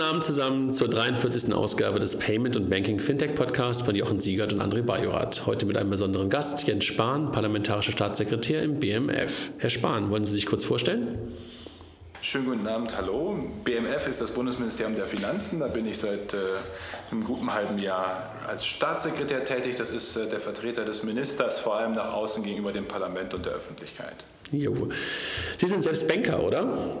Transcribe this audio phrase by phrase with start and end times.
[0.00, 1.52] Guten Abend zusammen zur 43.
[1.52, 5.44] Ausgabe des Payment und Banking Fintech Podcast von Jochen Siegert und André Bajorat.
[5.44, 9.50] Heute mit einem besonderen Gast, Jens Spahn, parlamentarischer Staatssekretär im BMF.
[9.58, 11.18] Herr Spahn, wollen Sie sich kurz vorstellen?
[12.22, 13.44] Schönen guten Abend, hallo.
[13.62, 15.60] BMF ist das Bundesministerium der Finanzen.
[15.60, 16.38] Da bin ich seit äh,
[17.10, 19.76] einem guten halben Jahr als Staatssekretär tätig.
[19.76, 23.44] Das ist äh, der Vertreter des Ministers, vor allem nach außen gegenüber dem Parlament und
[23.44, 24.16] der Öffentlichkeit.
[24.50, 24.88] Jo.
[25.58, 26.96] Sie sind selbst Banker, oder?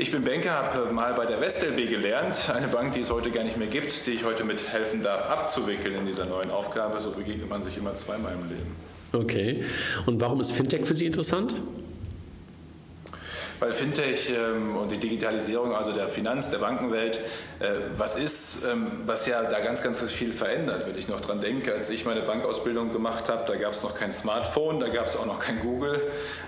[0.00, 3.42] Ich bin Banker, habe mal bei der WestLB gelernt, eine Bank, die es heute gar
[3.42, 7.00] nicht mehr gibt, die ich heute mithelfen darf, abzuwickeln in dieser neuen Aufgabe.
[7.00, 8.76] So begegnet man sich immer zweimal im Leben.
[9.12, 9.64] Okay.
[10.06, 11.52] Und warum ist Fintech für Sie interessant?
[13.60, 17.18] Weil Fintech ähm, und die Digitalisierung, also der Finanz-, der Bankenwelt,
[17.60, 20.86] äh, was ist, ähm, was ja da ganz, ganz viel verändert.
[20.86, 23.94] Wenn ich noch dran denke, als ich meine Bankausbildung gemacht habe, da gab es noch
[23.94, 26.00] kein Smartphone, da gab es auch noch kein Google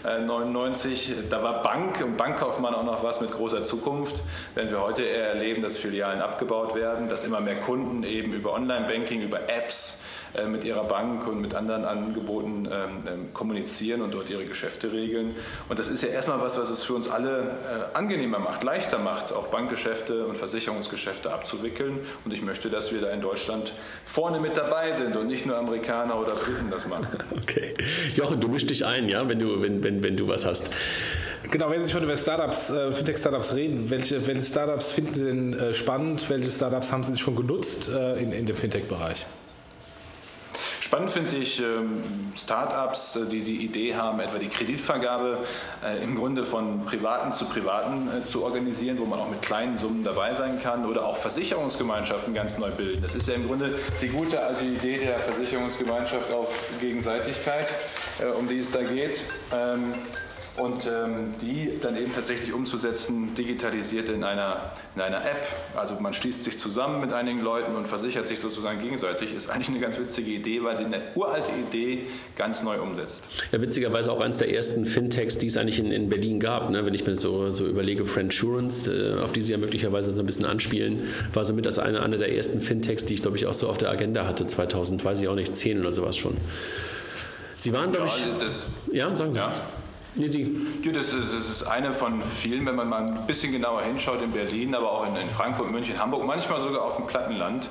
[0.04, 1.14] äh, 99.
[1.28, 4.20] Da war Bank und Bankkaufmann auch noch was mit großer Zukunft.
[4.54, 8.52] Wenn wir heute eher erleben, dass Filialen abgebaut werden, dass immer mehr Kunden eben über
[8.52, 10.02] Online-Banking, über Apps,
[10.50, 15.34] mit ihrer Bank und mit anderen Angeboten ähm, ähm, kommunizieren und dort ihre Geschäfte regeln.
[15.68, 18.98] Und das ist ja erstmal was, was es für uns alle äh, angenehmer macht, leichter
[18.98, 21.98] macht, auch Bankgeschäfte und Versicherungsgeschäfte abzuwickeln.
[22.24, 23.72] Und ich möchte, dass wir da in Deutschland
[24.04, 27.08] vorne mit dabei sind und nicht nur Amerikaner oder Briten das machen.
[27.40, 27.74] Okay.
[28.14, 30.70] Jochen, du mischst dich ein, ja, wenn du, wenn, wenn, wenn du was hast.
[31.50, 35.52] Genau, wenn Sie schon über Startups, äh, Fintech-Startups reden, welche, welche Startups finden Sie denn
[35.54, 36.28] äh, spannend?
[36.28, 39.26] Welche Startups haben Sie schon genutzt äh, in, in dem Fintech-Bereich?
[40.90, 42.02] Spannend finde ich ähm,
[42.36, 45.38] Startups, äh, die die Idee haben, etwa die Kreditvergabe
[45.84, 49.76] äh, im Grunde von Privaten zu Privaten äh, zu organisieren, wo man auch mit kleinen
[49.76, 53.02] Summen dabei sein kann oder auch Versicherungsgemeinschaften ganz neu bilden.
[53.02, 57.72] Das ist ja im Grunde die gute alte Idee der Versicherungsgemeinschaft auf Gegenseitigkeit,
[58.36, 59.22] um die es da geht.
[60.60, 65.46] Und ähm, die dann eben tatsächlich umzusetzen, digitalisiert in einer, in einer App.
[65.74, 69.70] Also man schließt sich zusammen mit einigen Leuten und versichert sich sozusagen gegenseitig, ist eigentlich
[69.70, 72.04] eine ganz witzige Idee, weil sie eine uralte Idee
[72.36, 73.24] ganz neu umsetzt.
[73.52, 76.68] Ja, witzigerweise auch eines der ersten Fintechs, die es eigentlich in, in Berlin gab.
[76.68, 76.84] Ne?
[76.84, 80.26] Wenn ich mir so, so überlege, Friendsurance, äh, auf die Sie ja möglicherweise so ein
[80.26, 83.54] bisschen anspielen, war somit das eine, eine der ersten Fintechs, die ich glaube ich auch
[83.54, 86.36] so auf der Agenda hatte, 2000, weiß ich auch nicht, 10 oder sowas schon.
[87.56, 88.38] Sie waren, glaube ja, ich.
[88.38, 89.38] Das, ja, sagen Sie.
[89.38, 89.52] Ja.
[90.16, 90.56] Nee, Sie.
[90.82, 94.22] Ja, das, ist, das ist eine von vielen, wenn man mal ein bisschen genauer hinschaut
[94.22, 97.68] in Berlin, aber auch in, in Frankfurt, München, Hamburg, manchmal sogar auf dem Plattenland.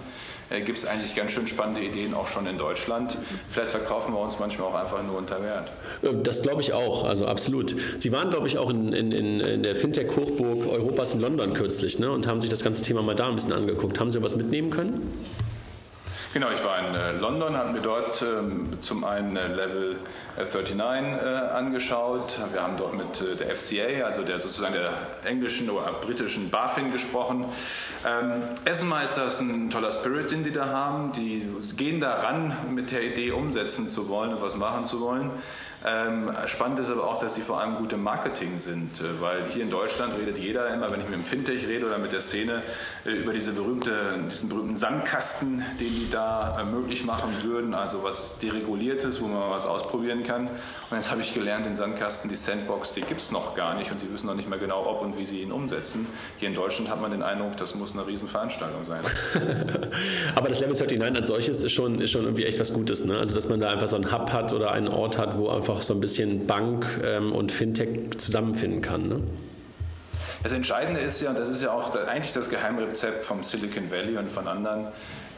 [0.50, 3.17] Äh, gibt es eigentlich ganz schön spannende Ideen auch schon in Deutschland.
[3.50, 5.72] Vielleicht verkaufen wir uns manchmal auch einfach nur unter Wert.
[6.23, 7.75] Das glaube ich auch, also absolut.
[8.00, 12.09] Sie waren, glaube ich, auch in, in, in der Fintech-Hochburg Europas in London kürzlich ne,
[12.09, 14.00] und haben sich das ganze Thema mal da ein bisschen angeguckt.
[14.00, 15.13] Haben Sie was mitnehmen können?
[16.31, 19.97] Genau, ich war in äh, London, haben mir dort ähm, zum einen äh, Level
[20.39, 22.39] 39 äh, angeschaut.
[22.51, 24.94] Wir haben dort mit der FCA, also der sozusagen der
[25.25, 27.45] englischen oder britischen BaFin gesprochen.
[28.07, 31.11] Ähm, erstmal ist das ein toller Spirit, den die da haben.
[31.11, 31.45] Die
[31.75, 35.31] gehen da ran, mit der Idee umsetzen zu wollen und was machen zu wollen.
[35.85, 39.45] Ähm, spannend ist aber auch, dass die vor allem gut im Marketing sind, äh, weil
[39.45, 42.19] hier in Deutschland redet jeder immer, wenn ich mit dem Fintech rede oder mit der
[42.19, 42.59] Szene,
[43.06, 48.03] äh, über diese berühmte, diesen berühmten Sandkasten, den die da äh, möglich machen würden, also
[48.03, 50.28] was dereguliertes, wo man was ausprobieren kann.
[50.35, 53.91] Und jetzt habe ich gelernt, den Sandkasten, die Sandbox, die gibt es noch gar nicht
[53.91, 56.07] und die wissen noch nicht mehr genau, ob und wie sie ihn umsetzen.
[56.38, 59.01] Hier in Deutschland hat man den Eindruck, das muss eine Riesenveranstaltung sein.
[60.35, 63.18] aber das Level 39 als solches ist schon, ist schon irgendwie echt was Gutes, ne?
[63.18, 65.69] also dass man da einfach so einen Hub hat oder einen Ort hat, wo einfach
[65.69, 69.07] einfach so ein bisschen Bank ähm, und Fintech zusammenfinden kann.
[69.07, 69.22] Ne?
[70.44, 74.18] Das Entscheidende ist ja, und das ist ja auch eigentlich das Geheimrezept vom Silicon Valley
[74.18, 74.88] und von anderen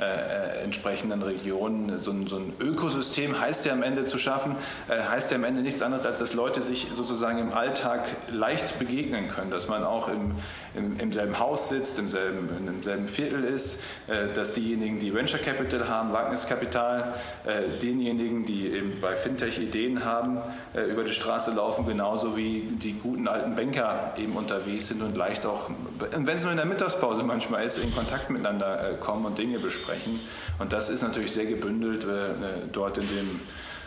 [0.01, 2.00] äh, äh, entsprechenden Regionen.
[2.00, 4.56] So ein, so ein, Ökosystem heißt ja am Ende zu schaffen,
[4.88, 8.79] äh, heißt ja am Ende nichts anderes, als dass Leute sich sozusagen im Alltag leicht
[8.79, 10.31] begegnen können, dass man auch im,
[10.75, 15.13] im, im selben Haus sitzt, im selben, im selben Viertel ist, äh, dass diejenigen, die
[15.13, 17.13] Venture Capital haben, Wagniskapital,
[17.45, 20.39] äh, denjenigen, die eben bei Fintech Ideen haben,
[20.73, 25.15] äh, über die Straße laufen, genauso wie die guten alten Banker eben unterwegs sind und
[25.15, 29.38] leicht auch, wenn es nur in der Mittagspause manchmal ist, in Kontakt miteinander kommen und
[29.38, 30.19] Dinge besprechen sprechen.
[30.59, 32.33] Und das ist natürlich sehr gebündelt äh,
[32.71, 33.39] dort in dem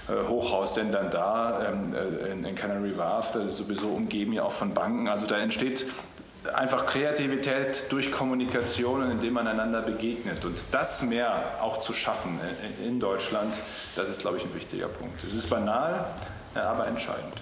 [0.08, 4.52] äh, Hochhaus denn dann da ähm, äh, in Canary Wharf, ist sowieso umgeben ja auch
[4.52, 5.08] von Banken.
[5.08, 5.86] Also da entsteht
[6.52, 10.44] einfach Kreativität durch Kommunikation, indem man einander begegnet.
[10.44, 12.38] Und das mehr auch zu schaffen
[12.84, 13.54] in Deutschland,
[13.96, 15.22] das ist, glaube ich, ein wichtiger Punkt.
[15.24, 16.06] Es ist banal,
[16.54, 17.34] aber entscheidend.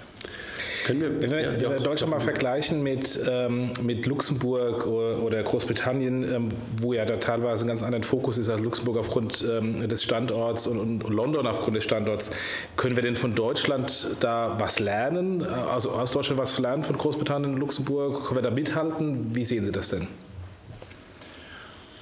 [0.85, 6.49] Können wir, Wenn wir ja, Deutschland mal vergleichen mit, ähm, mit Luxemburg oder, Großbritannien, ähm,
[6.81, 10.67] wo ja da teilweise ein ganz anderen Fokus ist als Luxemburg aufgrund ähm, des Standorts
[10.67, 12.31] und, und, London aufgrund des Standorts,
[12.77, 15.43] können wir denn von Deutschland da was lernen?
[15.45, 18.25] Also aus Deutschland was lernen von Großbritannien und Luxemburg?
[18.27, 19.35] Können wir da mithalten?
[19.35, 20.09] Wie sehen Sie das denn?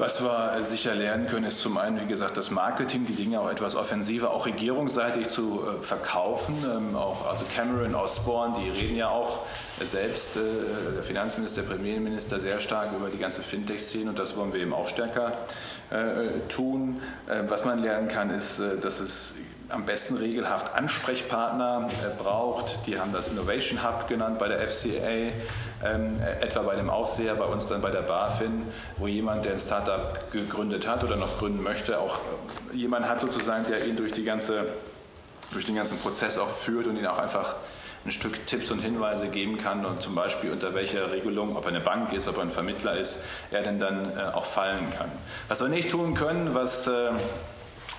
[0.01, 3.51] Was wir sicher lernen können, ist zum einen, wie gesagt, das Marketing, die Dinge auch
[3.51, 6.55] etwas offensiver, auch regierungsseitig zu äh, verkaufen.
[6.65, 9.41] Ähm, auch, also Cameron, Osborne, die reden ja auch
[9.79, 10.41] selbst, äh,
[10.95, 14.73] der Finanzminister, der Premierminister, sehr stark über die ganze Fintech-Szene und das wollen wir eben
[14.73, 15.33] auch stärker
[15.91, 17.03] äh, tun.
[17.29, 19.35] Äh, was man lernen kann, ist, dass es
[19.69, 21.89] am besten regelhaft Ansprechpartner
[22.19, 22.87] braucht.
[22.87, 25.31] Die haben das Innovation Hub genannt bei der FCA,
[25.85, 28.67] ähm, etwa bei dem Aufseher, bei uns dann bei der BaFin,
[28.99, 32.19] wo jemand, der ein Startup gegründet hat oder noch gründen möchte, auch
[32.73, 34.67] äh, jemand hat sozusagen, der ihn durch, die ganze,
[35.53, 37.55] durch den ganzen Prozess auch führt und ihn auch einfach
[38.05, 41.69] ein Stück Tipps und Hinweise geben kann und zum Beispiel unter welcher Regelung, ob er
[41.69, 45.11] eine Bank ist, ob er ein Vermittler ist, er denn dann äh, auch fallen kann.
[45.49, 47.11] Was wir nicht tun können, was äh,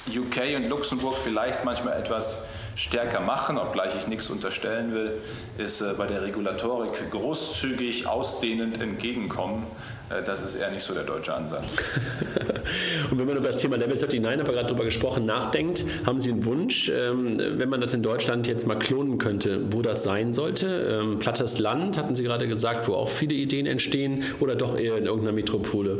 [0.07, 2.39] UK und Luxemburg vielleicht manchmal etwas
[2.75, 5.13] stärker machen, obgleich ich nichts unterstellen will,
[5.57, 9.65] ist äh, bei der Regulatorik großzügig, ausdehnend entgegenkommen.
[10.09, 11.75] Äh, das ist eher nicht so der deutsche Ansatz.
[13.11, 16.19] und wenn man über das Thema Level 39, haben wir gerade darüber gesprochen, nachdenkt, haben
[16.19, 20.03] Sie einen Wunsch, ähm, wenn man das in Deutschland jetzt mal klonen könnte, wo das
[20.03, 21.01] sein sollte?
[21.01, 24.97] Ähm, plattes Land, hatten Sie gerade gesagt, wo auch viele Ideen entstehen oder doch eher
[24.97, 25.99] in irgendeiner Metropole?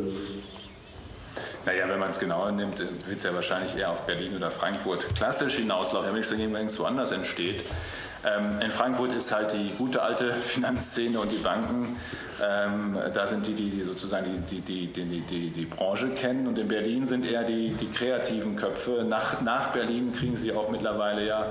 [1.66, 5.16] Naja, wenn man es genauer nimmt, wird es ja wahrscheinlich eher auf Berlin oder Frankfurt
[5.16, 6.14] klassisch hinauslaufen.
[6.14, 7.64] Wenn es irgendwo anders entsteht.
[8.24, 11.96] Ähm, in Frankfurt ist halt die gute alte Finanzszene und die Banken,
[12.44, 16.68] ähm, da sind die, die sozusagen die, die, die, die, die, Branche kennen und in
[16.68, 19.04] Berlin sind eher die, die kreativen Köpfe.
[19.08, 21.48] Nach, nach Berlin kriegen sie auch mittlerweile ja äh,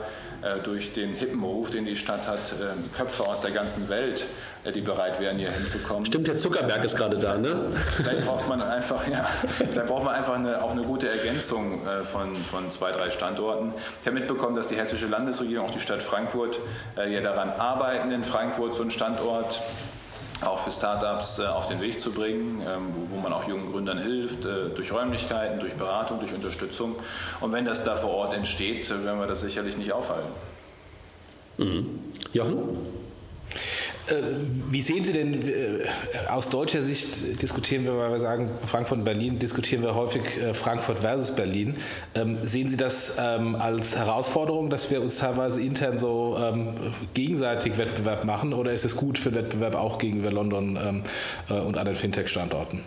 [0.64, 4.24] durch den hippen Ruf, den die Stadt hat, äh, Köpfe aus der ganzen Welt,
[4.64, 6.06] äh, die bereit wären, hier hinzukommen.
[6.06, 7.66] Stimmt, der Zuckerberg ist gerade da, ne?
[7.96, 9.28] Vielleicht braucht man einfach, ja,
[9.74, 13.72] da braucht man einfach eine, auch eine gute Ergänzung von, von zwei, drei Standorten.
[14.00, 16.60] Ich habe mitbekommen, dass die hessische Landesregierung, auch die Stadt Frankfurt,
[16.96, 19.60] ja daran arbeiten, in Frankfurt so einen Standort
[20.42, 23.98] auch für Startups äh, auf den Weg zu bringen, ähm, wo, man auch jungen Gründern
[23.98, 26.96] hilft, äh, durch Räumlichkeiten, durch Beratung, durch Unterstützung.
[27.40, 30.30] Und wenn das da vor Ort entsteht, äh, werden wir das sicherlich nicht aufhalten.
[31.58, 32.00] Mhm.
[32.32, 32.78] Jochen?
[34.10, 34.22] Äh,
[34.70, 35.84] wie sehen Sie denn äh,
[36.28, 40.52] aus deutscher Sicht diskutieren wir, weil wir sagen Frankfurt und Berlin, diskutieren wir häufig äh,
[40.52, 41.76] Frankfurt versus Berlin.
[42.14, 46.74] Ähm, sehen Sie das ähm, als Herausforderung, dass wir uns teilweise intern so ähm,
[47.14, 50.76] gegenseitig Wettbewerb machen oder ist es gut für Wettbewerb auch gegenüber London
[51.48, 52.82] und anderen Fintech-Standorten?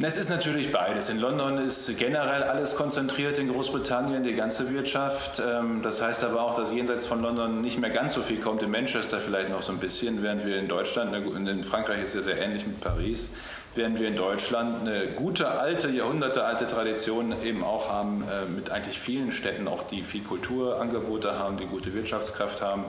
[0.00, 1.10] Es ist natürlich beides.
[1.10, 5.40] In London ist generell alles konzentriert, in Großbritannien die ganze Wirtschaft.
[5.46, 8.62] Ähm, das heißt aber auch, dass jenseits von London nicht mehr ganz so viel kommt.
[8.62, 12.22] In Manchester vielleicht noch so ein bisschen, während wir in Deutschland, in Frankreich ist ja
[12.22, 13.30] sehr ähnlich mit Paris,
[13.74, 18.98] während wir in Deutschland eine gute, alte, jahrhundertealte Tradition eben auch haben, äh, mit eigentlich
[18.98, 22.84] vielen Städten, auch die viel Kulturangebote haben, die gute Wirtschaftskraft haben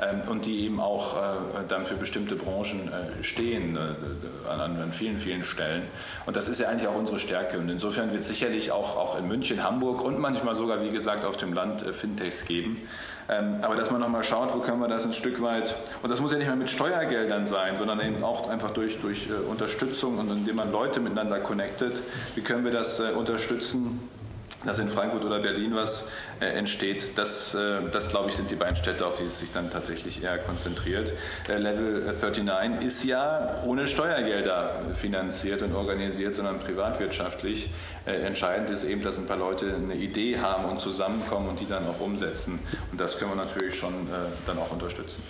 [0.00, 1.18] ähm, und die eben auch äh,
[1.66, 5.82] dann für bestimmte Branchen äh, stehen äh, an, an, vielen, vielen Stellen.
[6.26, 7.58] Und das ist ja eigentlich auch unsere Stärke.
[7.58, 11.24] Und insofern wird es sicherlich auch, auch in München, Hamburg und manchmal sogar, wie gesagt,
[11.24, 12.82] auf dem Land Fintechs geben.
[13.30, 16.20] Ähm, aber dass man nochmal schaut, wo können wir das ein Stück weit, und das
[16.20, 20.30] muss ja nicht mehr mit Steuergeldern sein, sondern eben auch einfach durch, durch Unterstützung und
[20.30, 22.00] indem man Leute miteinander connectet,
[22.34, 24.00] wie können wir das unterstützen,
[24.64, 26.10] dass in Frankfurt oder Berlin was
[26.40, 29.52] äh, entsteht, das, äh, das glaube ich sind die beiden Städte, auf die es sich
[29.52, 31.12] dann tatsächlich eher konzentriert.
[31.48, 37.70] Äh, Level 39 ist ja ohne Steuergelder finanziert und organisiert, sondern privatwirtschaftlich.
[38.08, 41.86] Entscheidend ist eben, dass ein paar Leute eine Idee haben und zusammenkommen und die dann
[41.86, 42.58] auch umsetzen.
[42.90, 43.92] Und das können wir natürlich schon
[44.46, 45.22] dann auch unterstützen.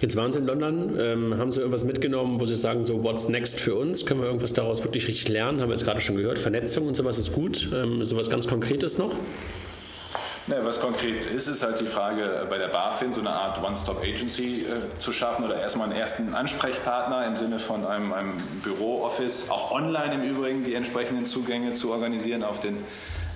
[0.00, 3.28] Jetzt waren Sie in London, ähm, haben Sie irgendwas mitgenommen, wo Sie sagen, so what's
[3.28, 4.06] next für uns?
[4.06, 5.60] Können wir irgendwas daraus wirklich richtig lernen?
[5.60, 7.68] Haben wir jetzt gerade schon gehört, Vernetzung und sowas ist gut.
[7.72, 9.14] Ähm, sowas ganz Konkretes noch?
[10.50, 13.62] Ja, was konkret ist, ist halt die Frage äh, bei der BaFin, so eine Art
[13.62, 19.48] One-Stop-Agency äh, zu schaffen oder erstmal einen ersten Ansprechpartner im Sinne von einem, einem Büro-Office,
[19.50, 22.78] auch online im Übrigen die entsprechenden Zugänge zu organisieren auf den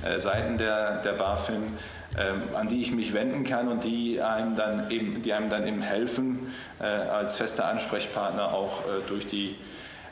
[0.05, 1.63] äh, Seiten der, der BaFin,
[2.19, 5.69] ähm, an die ich mich wenden kann und die einem dann eben, die einem dann
[5.69, 9.55] eben helfen, äh, als fester Ansprechpartner auch äh, durch die äh,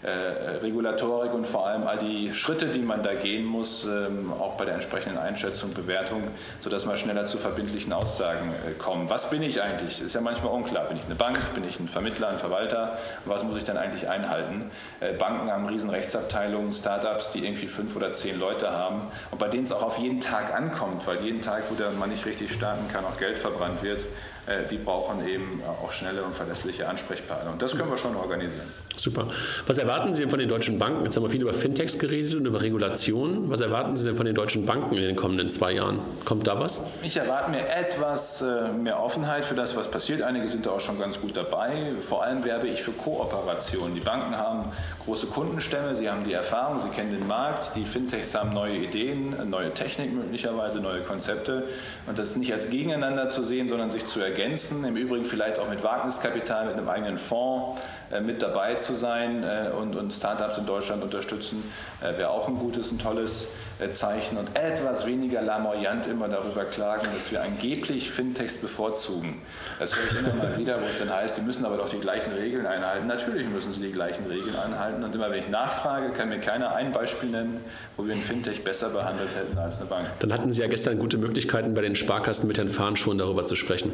[0.08, 4.64] Regulatorik und vor allem all die Schritte, die man da gehen muss, ähm, auch bei
[4.64, 6.24] der entsprechenden Einschätzung, Bewertung,
[6.60, 9.10] sodass man schneller zu verbindlichen Aussagen äh, kommt.
[9.10, 10.00] Was bin ich eigentlich?
[10.00, 10.86] Ist ja manchmal unklar.
[10.86, 11.38] Bin ich eine Bank?
[11.54, 12.98] Bin ich ein Vermittler, ein Verwalter?
[13.26, 14.70] Was muss ich dann eigentlich einhalten?
[14.98, 19.48] Äh, Banken haben riesen Rechtsabteilungen, Startups, die irgendwie fünf oder zehn Leute haben und bei
[19.48, 22.88] denen es auch auf jeden Tag ankommt, weil jeden Tag, wo man nicht richtig starten
[22.92, 24.00] kann, auch Geld verbrannt wird.
[24.46, 27.52] äh, die brauchen eben auch schnelle und verlässliche Ansprechpartner.
[27.52, 28.72] Und das können wir schon organisieren.
[28.96, 29.28] Super.
[29.66, 31.04] Was erwarten Sie denn von den deutschen Banken?
[31.04, 33.50] Jetzt haben wir viel über Fintechs geredet und über Regulationen.
[33.50, 36.00] Was erwarten Sie denn von den deutschen Banken in den kommenden zwei Jahren?
[36.24, 36.84] Kommt da was?
[37.02, 40.22] Ich erwarte mir etwas äh, mehr Offenheit für das, was passiert.
[40.22, 41.92] Einige sind da auch schon ganz gut dabei.
[42.00, 43.94] Vor allem werbe ich für Kooperation.
[43.94, 44.70] Die Banken haben
[45.04, 47.74] große Kundenstämme, sie haben die Erfahrung, sie kennen den Markt.
[47.76, 51.64] Die Fintechs haben neue Ideen, neue Technik möglicherweise, neue Konzepte.
[52.06, 54.84] Und das nicht als gegeneinander zu sehen, sondern sich zu ergänzen.
[54.84, 57.80] Im Übrigen vielleicht auch mit Wagniskapital, mit einem eigenen Fonds
[58.20, 61.62] mit dabei zu sein äh, und, und Startups in Deutschland unterstützen,
[62.00, 63.48] äh, wäre auch ein gutes, ein tolles
[63.90, 69.42] Zeichen und etwas weniger lamoyant immer darüber klagen, dass wir angeblich Fintechs bevorzugen.
[69.80, 71.98] Das höre ich immer mal wieder, wo es dann heißt, die müssen aber doch die
[71.98, 73.08] gleichen Regeln einhalten.
[73.08, 76.76] Natürlich müssen sie die gleichen Regeln einhalten und immer wenn ich nachfrage, kann mir keiner
[76.76, 77.64] ein Beispiel nennen,
[77.96, 80.06] wo wir ein Fintech besser behandelt hätten als eine Bank.
[80.20, 83.46] Dann hatten Sie ja gestern gute Möglichkeiten, bei den Sparkassen mit Herrn Fahn schon darüber
[83.46, 83.92] zu sprechen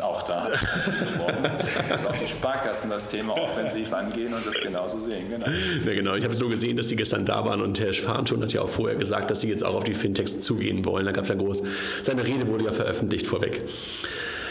[0.00, 0.48] auch da
[1.88, 5.28] dass auch die Sparkassen das Thema offensiv angehen und das genauso sehen.
[5.30, 5.46] Genau.
[5.86, 6.14] Ja, genau.
[6.14, 8.62] Ich habe es nur gesehen, dass Sie gestern da waren und Herr Fahnton hat ja
[8.62, 11.06] auch vorher gesagt, dass Sie jetzt auch auf die Fintechs zugehen wollen.
[11.06, 11.62] Da gab es ja groß,
[12.02, 13.62] seine Rede wurde ja veröffentlicht vorweg.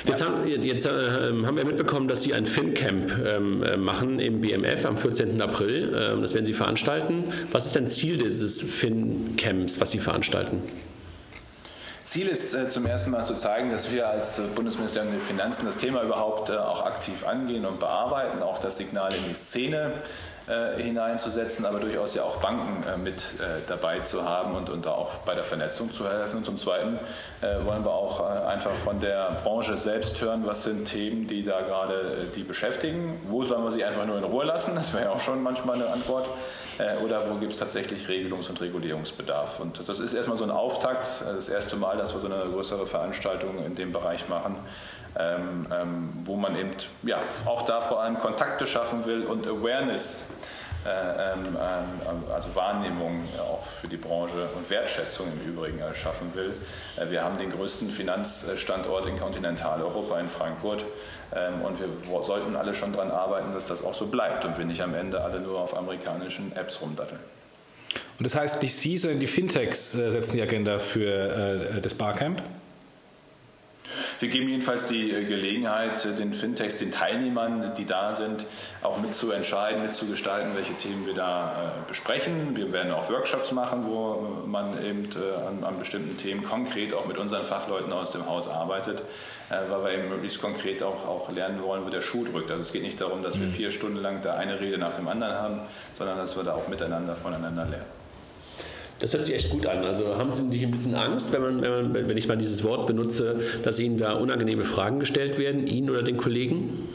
[0.06, 0.90] Jetzt, haben, jetzt äh,
[1.46, 5.42] haben, wir mitbekommen, dass Sie ein FinCamp ähm, äh, machen im BMF am 14.
[5.42, 5.94] April.
[5.94, 7.26] Ähm, das werden Sie veranstalten.
[7.52, 10.62] Was ist denn Ziel dieses FinCamps, was Sie veranstalten?
[12.08, 15.66] Ziel ist äh, zum ersten Mal zu zeigen, dass wir als äh, Bundesministerium der Finanzen
[15.66, 19.92] das Thema überhaupt äh, auch aktiv angehen und bearbeiten, auch das Signal in die Szene
[20.78, 23.32] hineinzusetzen, aber durchaus ja auch Banken mit
[23.68, 26.38] dabei zu haben und, und auch bei der Vernetzung zu helfen.
[26.38, 26.98] Und zum Zweiten
[27.42, 32.30] wollen wir auch einfach von der Branche selbst hören, was sind Themen, die da gerade
[32.34, 33.20] die beschäftigen.
[33.28, 34.74] Wo sollen wir sie einfach nur in Ruhe lassen?
[34.76, 36.26] Das wäre ja auch schon manchmal eine Antwort.
[36.80, 39.60] Äh, oder wo gibt es tatsächlich Regelungs- und Regulierungsbedarf.
[39.60, 42.50] Und das ist erstmal so ein Auftakt, äh, das erste Mal, dass wir so eine
[42.52, 44.56] größere Veranstaltung in dem Bereich machen,
[45.20, 46.72] ähm, ähm, wo man eben
[47.04, 50.32] ja, auch da vor allem Kontakte schaffen will und Awareness
[52.34, 56.54] also Wahrnehmung auch für die Branche und Wertschätzung im Übrigen schaffen will.
[56.98, 60.86] Äh, wir haben den größten Finanzstandort in Kontinentaleuropa in Frankfurt
[61.36, 61.88] ähm, und wir
[62.24, 65.22] sollten alle schon daran arbeiten, dass das auch so bleibt und wir nicht am Ende
[65.22, 67.20] alle nur auf amerikanischen Apps rumdatteln.
[68.20, 72.42] Und das heißt, nicht Sie, sondern die Fintechs äh, setzen die Agenda für das Barcamp?
[74.20, 78.46] Wir geben jedenfalls die äh, Gelegenheit, äh, den Fintechs, den Teilnehmern, die da sind,
[78.82, 82.58] auch mitzuentscheiden, mitzugestalten, welche Themen wir da äh, besprechen.
[82.58, 85.08] Wir werden auch Workshops machen, wo man eben
[85.48, 89.04] an, an bestimmten Themen konkret auch mit unseren Fachleuten aus dem Haus arbeitet,
[89.50, 92.50] weil wir eben möglichst konkret auch, auch lernen wollen, wo der Schuh drückt.
[92.52, 93.52] Also es geht nicht darum, dass wir mhm.
[93.52, 95.62] vier Stunden lang da eine Rede nach dem anderen haben,
[95.94, 97.97] sondern dass wir da auch miteinander voneinander lernen.
[99.00, 99.84] Das hört sich echt gut an.
[99.86, 102.64] Also haben Sie nicht ein bisschen Angst, wenn, man, wenn, man, wenn ich mal dieses
[102.64, 106.88] Wort benutze, dass Ihnen da unangenehme Fragen gestellt werden, Ihnen oder den Kollegen?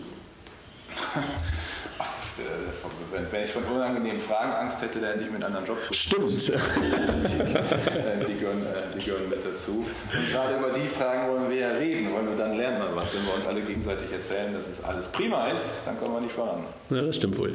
[3.30, 5.94] Wenn ich von unangenehmen Fragen Angst hätte, dann hätte ich mir einen anderen Job suchen.
[5.94, 6.48] Stimmt.
[6.48, 6.52] Die,
[8.26, 9.84] die, gehören, äh, die, gehören, mit dazu.
[10.12, 13.14] Und gerade über die Fragen wollen wir ja reden, wollen wir dann lernen wir was.
[13.14, 16.32] Wenn wir uns alle gegenseitig erzählen, dass es alles prima ist, dann kommen wir nicht
[16.32, 16.64] voran.
[16.90, 17.54] Ja, das stimmt wohl.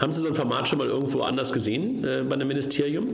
[0.00, 3.08] Haben Sie so ein Format schon mal irgendwo anders gesehen äh, bei einem Ministerium?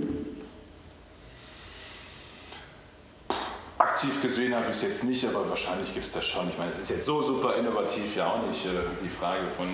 [3.96, 6.46] Aktiv gesehen habe ich es jetzt nicht, aber wahrscheinlich gibt es das schon.
[6.48, 8.66] Ich meine, es ist jetzt so super innovativ ja auch nicht.
[8.66, 8.68] Äh,
[9.02, 9.66] die Frage von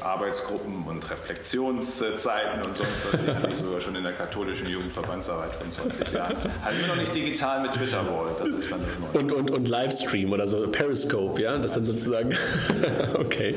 [0.00, 6.12] Arbeitsgruppen und Reflexionszeiten und sonst was, ich sogar schon in der katholischen Jugendverbandsarbeit von 20
[6.12, 6.36] Jahren.
[6.62, 10.32] Halt nur noch nicht digital mit Twitter-Wall, das ist dann das Und, und, und Livestream
[10.32, 12.36] oder so, Periscope, ja, das dann sozusagen,
[13.14, 13.54] okay,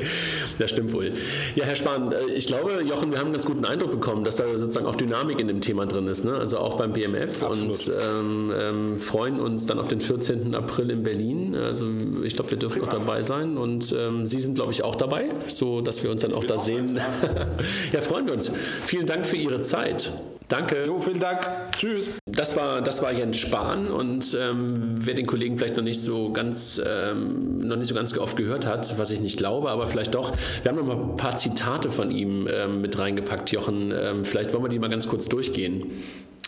[0.58, 1.12] das stimmt wohl.
[1.54, 4.36] Ja, Herr Spahn, äh, ich glaube, Jochen, wir haben einen ganz guten Eindruck bekommen, dass
[4.36, 6.36] da sozusagen auch Dynamik in dem Thema drin ist, ne?
[6.36, 7.88] also auch beim BMF Absolut.
[7.88, 10.54] und ähm, ähm, freuen uns dann auf den 14.
[10.54, 11.86] April in Berlin, also
[12.22, 12.92] ich glaube, wir dürfen Prima.
[12.92, 16.10] auch dabei sein und ähm, Sie sind, glaube ich, auch dabei, so so dass wir
[16.10, 17.00] uns dann auch da sehen.
[17.92, 18.52] ja, freuen wir uns.
[18.82, 20.12] Vielen Dank für Ihre Zeit.
[20.48, 20.84] Danke.
[20.86, 21.40] Jo, vielen Dank.
[21.76, 22.12] Tschüss.
[22.24, 26.30] Das war, das war Jens Spahn und ähm, wer den Kollegen vielleicht noch nicht so
[26.30, 30.14] ganz ähm, noch nicht so ganz oft gehört hat, was ich nicht glaube, aber vielleicht
[30.14, 30.36] doch.
[30.62, 33.92] Wir haben noch mal ein paar Zitate von ihm ähm, mit reingepackt, Jochen.
[33.92, 35.90] Ähm, vielleicht wollen wir die mal ganz kurz durchgehen.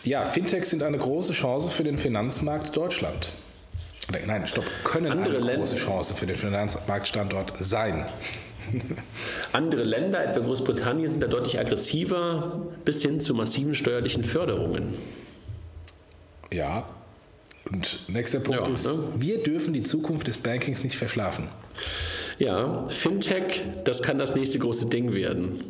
[0.05, 3.33] Ja, Fintechs sind eine große Chance für den Finanzmarkt Deutschland.
[4.25, 8.05] Nein, stopp, können Andere eine große Chance für den Finanzmarktstandort sein.
[9.53, 14.93] Andere Länder, etwa Großbritannien, sind da deutlich aggressiver bis hin zu massiven steuerlichen Förderungen.
[16.51, 16.87] Ja.
[17.69, 19.09] Und nächster Punkt ja, ist, ne?
[19.17, 21.49] wir dürfen die Zukunft des Bankings nicht verschlafen.
[22.39, 25.61] Ja, Fintech, das kann das nächste große Ding werden.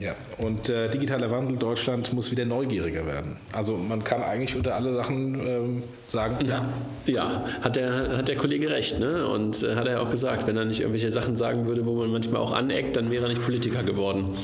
[0.00, 3.36] Ja, und äh, digitaler Wandel Deutschland muss wieder neugieriger werden.
[3.52, 6.44] Also man kann eigentlich unter alle Sachen ähm, sagen.
[6.46, 6.68] Ja,
[7.06, 9.00] ja, hat der, hat der Kollege recht.
[9.00, 9.26] Ne?
[9.26, 12.12] Und äh, hat er auch gesagt, wenn er nicht irgendwelche Sachen sagen würde, wo man
[12.12, 14.36] manchmal auch aneckt, dann wäre er nicht Politiker geworden.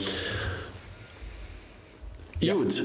[2.45, 2.55] Ja.
[2.55, 2.83] Gut.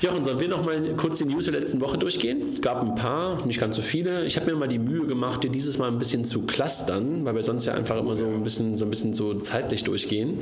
[0.00, 2.54] Jochen, sollen wir noch mal kurz die News der letzten Woche durchgehen?
[2.54, 4.24] Es gab ein paar, nicht ganz so viele.
[4.24, 7.34] Ich habe mir mal die Mühe gemacht, dir dieses Mal ein bisschen zu clustern, weil
[7.34, 10.38] wir sonst ja einfach immer so ein bisschen so, ein bisschen so zeitlich durchgehen.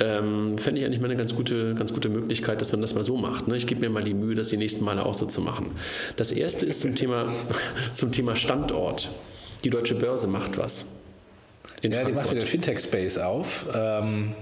[0.00, 3.04] Ähm, Fände ich eigentlich mal eine ganz gute, ganz gute Möglichkeit, dass man das mal
[3.04, 3.46] so macht.
[3.46, 3.56] Ne?
[3.56, 5.72] Ich gebe mir mal die Mühe, das die nächsten Male auch so zu machen.
[6.16, 7.30] Das erste ist zum Thema,
[7.92, 9.10] zum Thema Standort.
[9.64, 10.86] Die Deutsche Börse macht was.
[11.82, 12.08] ja, Frankfurt.
[12.08, 13.66] die macht wieder Fintech-Space auf.
[13.74, 14.32] Ähm,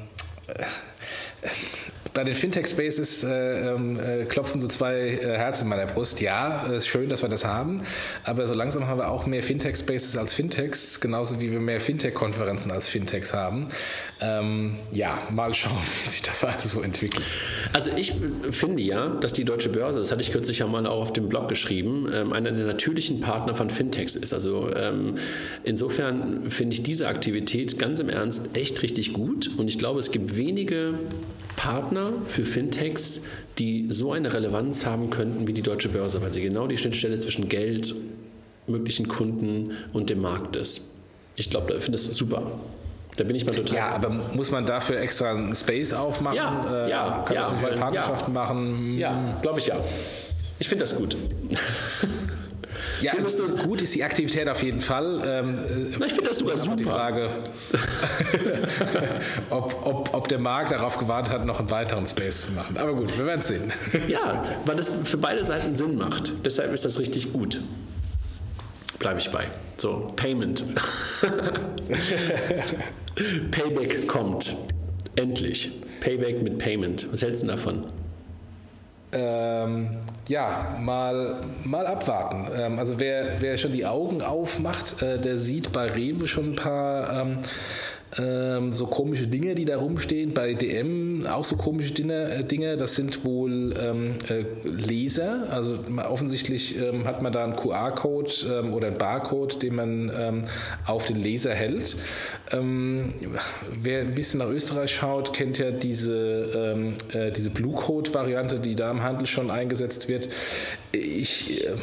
[2.14, 6.20] bei den Fintech-Spaces äh, ähm, äh, klopfen so zwei äh, Herzen in meiner Brust.
[6.20, 7.82] Ja, es ist schön, dass wir das haben,
[8.24, 12.72] aber so langsam haben wir auch mehr Fintech-Spaces als Fintechs, genauso wie wir mehr Fintech-Konferenzen
[12.72, 13.68] als Fintechs haben.
[14.20, 17.24] Ähm, ja, mal schauen, wie sich das alles so entwickelt.
[17.72, 18.14] Also ich
[18.50, 21.28] finde ja, dass die Deutsche Börse, das hatte ich kürzlich ja mal auch auf dem
[21.28, 24.32] Blog geschrieben, ähm, einer der natürlichen Partner von Fintechs ist.
[24.32, 25.16] Also ähm,
[25.62, 30.10] insofern finde ich diese Aktivität ganz im Ernst echt richtig gut und ich glaube, es
[30.10, 30.94] gibt wenige
[31.60, 33.20] Partner für Fintechs,
[33.58, 37.18] die so eine Relevanz haben könnten wie die Deutsche Börse, weil sie genau die Schnittstelle
[37.18, 37.94] zwischen Geld,
[38.66, 40.80] möglichen Kunden und dem Markt ist.
[41.36, 42.50] Ich glaube, ich finde das super.
[43.16, 43.76] Da bin ich mal total.
[43.76, 46.36] Ja, aber muss man dafür extra einen Space aufmachen?
[46.38, 48.40] Ja, äh, ja, kann ja, nicht Partnerschaften ja.
[48.40, 48.98] machen?
[48.98, 49.84] Ja, glaube ich ja.
[50.60, 51.14] Ich finde das gut.
[53.00, 55.22] Ja, also gut ist die Aktivität auf jeden Fall.
[55.26, 55.58] Ähm,
[55.98, 56.76] Na, ich finde das sogar super.
[56.76, 57.30] Die Frage,
[59.50, 62.76] ob, ob, ob der Markt darauf gewartet hat, noch einen weiteren Space zu machen.
[62.76, 63.72] Aber gut, wir werden es sehen.
[64.08, 66.32] Ja, weil es für beide Seiten Sinn macht.
[66.44, 67.60] Deshalb ist das richtig gut.
[68.98, 69.46] Bleibe ich bei.
[69.78, 70.64] So, Payment.
[73.50, 74.56] Payback kommt.
[75.16, 75.72] Endlich.
[76.00, 77.08] Payback mit Payment.
[77.12, 77.84] Was hältst du davon?
[79.12, 79.88] Ähm,
[80.28, 82.46] ja, mal, mal abwarten.
[82.56, 86.56] Ähm, also wer, wer schon die Augen aufmacht, äh, der sieht bei Rewe schon ein
[86.56, 87.38] paar ähm,
[88.18, 90.34] ähm, so komische Dinge, die da rumstehen.
[90.34, 92.30] Bei DM auch so komische Dinge.
[92.30, 92.76] Äh, Dinge.
[92.76, 95.48] Das sind wohl ähm, äh, Laser.
[95.50, 100.44] Also offensichtlich ähm, hat man da einen QR-Code ähm, oder einen Barcode, den man ähm,
[100.86, 101.96] auf den Laser hält.
[102.52, 103.14] Ähm,
[103.72, 108.90] wer ein bisschen nach Österreich schaut, kennt ja diese, äh, diese Blue Code-Variante, die da
[108.90, 110.28] im Handel schon eingesetzt wird.
[110.92, 111.76] Ich, äh,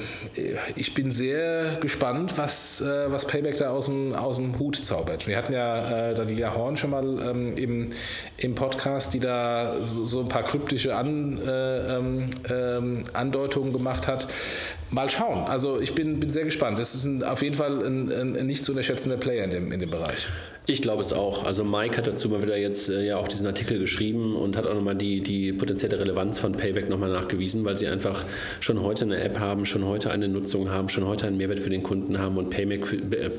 [0.75, 5.27] ich bin sehr gespannt, was, äh, was Payback da aus dem, aus dem Hut zaubert.
[5.27, 7.89] Wir hatten ja äh, Daniela Horn schon mal ähm, im,
[8.37, 9.26] im Podcast, die da
[9.83, 14.27] so, so ein paar kryptische An, äh, ähm, ähm, Andeutungen gemacht hat.
[14.89, 15.45] Mal schauen.
[15.47, 16.79] Also ich bin, bin sehr gespannt.
[16.79, 19.71] Es ist ein, auf jeden Fall ein, ein, ein nicht zu unterschätzender Player in dem,
[19.71, 20.27] in dem Bereich.
[20.69, 21.45] Ich glaube es auch.
[21.45, 24.67] Also Mike hat dazu mal wieder jetzt äh, ja auch diesen Artikel geschrieben und hat
[24.67, 28.25] auch nochmal die, die potenzielle Relevanz von Payback nochmal nachgewiesen, weil sie einfach
[28.59, 31.69] schon heute eine App haben, schon heute eine Nutzung haben, schon heute einen Mehrwert für
[31.69, 33.29] den Kunden haben und Payback für, äh,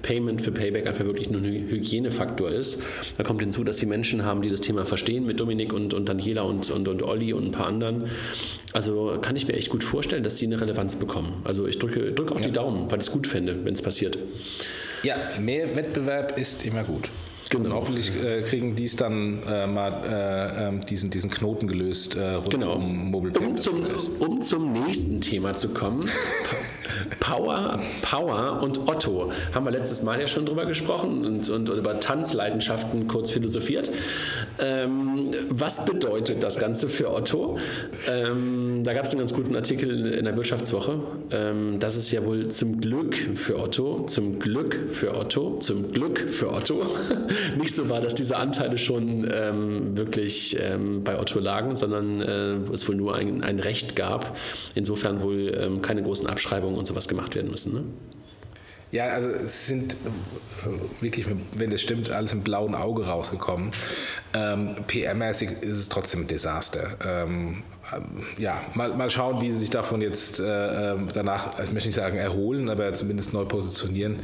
[0.00, 2.80] Payment für Payback einfach wirklich nur ein Hygienefaktor ist.
[3.18, 6.08] Da kommt hinzu, dass sie Menschen haben, die das Thema verstehen mit Dominik und, und
[6.08, 8.04] Daniela und, und, und Olli und ein paar anderen.
[8.72, 11.42] Also kann ich mir echt gut vorstellen, dass sie eine Relevanz bekommen.
[11.44, 12.46] Also ich drücke, drücke auch ja.
[12.46, 14.16] die Daumen, weil ich es gut fände, wenn es passiert.
[15.02, 17.10] Ja, mehr Wettbewerb ist immer gut.
[17.50, 17.64] Genau.
[17.64, 22.16] Und hoffentlich äh, kriegen die es dann äh, mal äh, ähm, diesen, diesen Knoten gelöst
[22.16, 22.74] äh, rund genau.
[22.74, 23.86] um Mobile um zum,
[24.18, 26.00] um zum nächsten Thema zu kommen.
[27.20, 29.32] Power, Power und Otto.
[29.54, 33.90] Haben wir letztes Mal ja schon drüber gesprochen und, und, und über Tanzleidenschaften kurz philosophiert.
[34.58, 37.58] Ähm, was bedeutet das Ganze für Otto?
[38.08, 42.24] Ähm, da gab es einen ganz guten Artikel in der Wirtschaftswoche, ähm, dass es ja
[42.24, 46.82] wohl zum Glück für Otto, zum Glück für Otto, zum Glück für Otto
[47.58, 52.72] nicht so war, dass diese Anteile schon ähm, wirklich ähm, bei Otto lagen, sondern äh,
[52.72, 54.36] es wohl nur ein, ein Recht gab.
[54.74, 57.72] Insofern wohl ähm, keine großen Abschreibungen und sowas gemacht werden müssen.
[57.72, 57.84] Ne?
[58.90, 63.70] Ja, also es sind äh, wirklich, wenn das stimmt, alles im blauen Auge rausgekommen.
[64.34, 66.96] Ähm, PR-mäßig ist es trotzdem ein Desaster.
[67.04, 67.62] Ähm,
[68.36, 71.96] ja, mal, mal schauen, wie sie sich davon jetzt äh, ähm, danach, ich möchte nicht
[71.96, 74.20] sagen erholen, aber zumindest neu positionieren.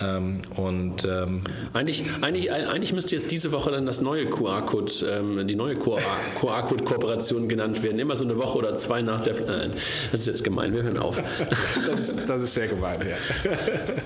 [0.00, 5.46] Ähm, und ähm eigentlich, eigentlich, eigentlich müsste jetzt diese Woche dann das neue QR-Code, ähm,
[5.46, 7.98] die neue QR-Code-Kooperation genannt werden.
[7.98, 9.36] Immer so eine Woche oder zwei nach der.
[9.36, 9.70] Äh,
[10.10, 10.74] das ist jetzt gemein.
[10.74, 11.22] Wir hören auf.
[11.86, 12.98] das, ist, das ist sehr gemein.
[13.00, 13.16] Ja.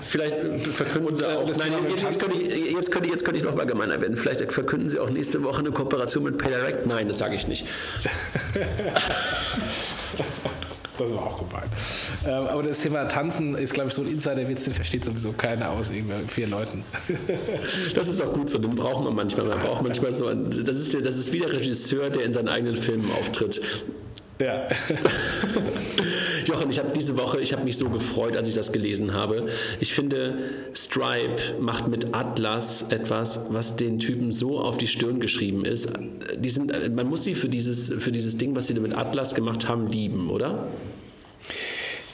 [0.01, 0.35] Vielleicht
[0.67, 1.47] verkünden und, Sie äh, auch.
[1.57, 4.17] Nein, jetzt, jetzt, könnte ich, jetzt, könnte, jetzt könnte ich noch mal gemeiner werden.
[4.17, 6.85] Vielleicht verkünden Sie auch nächste Woche eine Kooperation mit PayDirect.
[6.85, 7.65] Nein, das sage ich nicht.
[10.97, 11.69] Das war auch gemein.
[12.25, 15.69] Ähm, aber das Thema Tanzen ist, glaube ich, so ein Insider-Witz, den versteht sowieso keiner
[15.69, 15.91] aus
[16.27, 16.83] vier Leuten.
[17.93, 19.45] Das ist auch gut so, den braucht man manchmal.
[19.45, 22.33] Man braucht manchmal so, ein, das, ist der, das ist wie der Regisseur, der in
[22.33, 23.61] seinen eigenen Filmen auftritt.
[24.39, 24.67] Ja.
[26.45, 29.47] Jochen, ich habe diese Woche, ich habe mich so gefreut, als ich das gelesen habe.
[29.79, 30.37] Ich finde,
[30.75, 35.89] Stripe macht mit Atlas etwas, was den Typen so auf die Stirn geschrieben ist.
[36.37, 39.67] Die sind, man muss sie für dieses, für dieses Ding, was sie mit Atlas gemacht
[39.67, 40.67] haben, lieben, oder?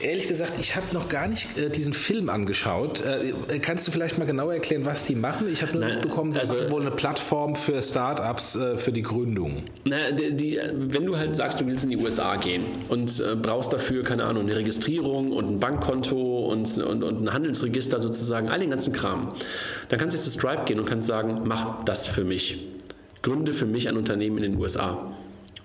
[0.04, 3.02] Ehrlich gesagt, ich habe noch gar nicht äh, diesen Film angeschaut.
[3.02, 5.48] Äh, kannst du vielleicht mal genauer erklären, was die machen?
[5.50, 8.92] Ich habe nur Nein, mitbekommen, sie also, machen wohl eine Plattform für Startups äh, für
[8.92, 9.64] die Gründung.
[9.86, 13.36] Na, die, die, wenn du halt sagst, du willst in die USA gehen und äh,
[13.36, 18.50] brauchst dafür, keine Ahnung, eine Registrierung und ein Bankkonto und, und, und ein Handelsregister sozusagen,
[18.50, 19.32] all den ganzen Kram,
[19.88, 22.68] dann kannst du jetzt zu Stripe gehen und kannst sagen, mach das für mich.
[23.22, 25.14] Gründe für mich ein Unternehmen in den USA.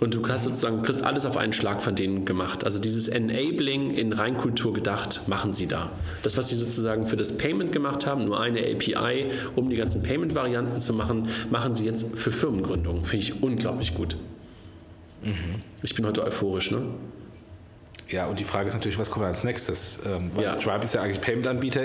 [0.01, 2.65] Und du hast sozusagen, kriegst alles auf einen Schlag von denen gemacht.
[2.65, 5.91] Also dieses Enabling in Reinkultur gedacht, machen sie da.
[6.23, 10.03] Das, was sie sozusagen für das Payment gemacht haben, nur eine API, um die ganzen
[10.03, 13.05] Payment-Varianten zu machen, machen sie jetzt für Firmengründungen.
[13.05, 14.17] Finde ich unglaublich gut.
[15.23, 15.63] Mhm.
[15.83, 16.83] Ich bin heute euphorisch, ne?
[18.11, 20.01] Ja, und die Frage ist natürlich, was kommt als nächstes?
[20.07, 20.53] Ähm, weil ja.
[20.53, 21.83] Stripe ist ja eigentlich Payment-Anbieter.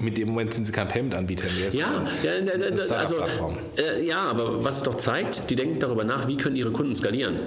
[0.00, 1.70] Mit dem Moment sind sie kein Payment-Anbieter mehr.
[1.70, 3.16] Ja, ja, also,
[3.78, 6.94] äh, ja, aber was es doch zeigt, die denken darüber nach, wie können ihre Kunden
[6.94, 7.38] skalieren.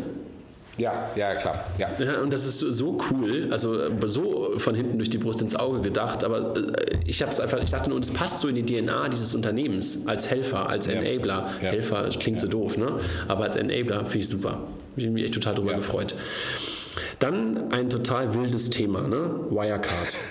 [0.77, 1.65] Ja, ja, klar.
[1.77, 1.89] Ja.
[1.99, 2.19] ja.
[2.21, 6.23] und das ist so cool, also so von hinten durch die Brust ins Auge gedacht,
[6.23, 9.09] aber äh, ich habe es einfach, ich dachte nur, es passt so in die DNA
[9.09, 11.49] dieses Unternehmens als Helfer, als Enabler.
[11.61, 11.69] Ja.
[11.69, 12.99] Helfer klingt so doof, ne?
[13.27, 14.59] Aber als Enabler finde ich super.
[14.95, 16.15] Ich habe mich echt total darüber gefreut.
[17.19, 19.29] Dann ein total wildes Thema, ne?
[19.49, 20.17] Wirecard.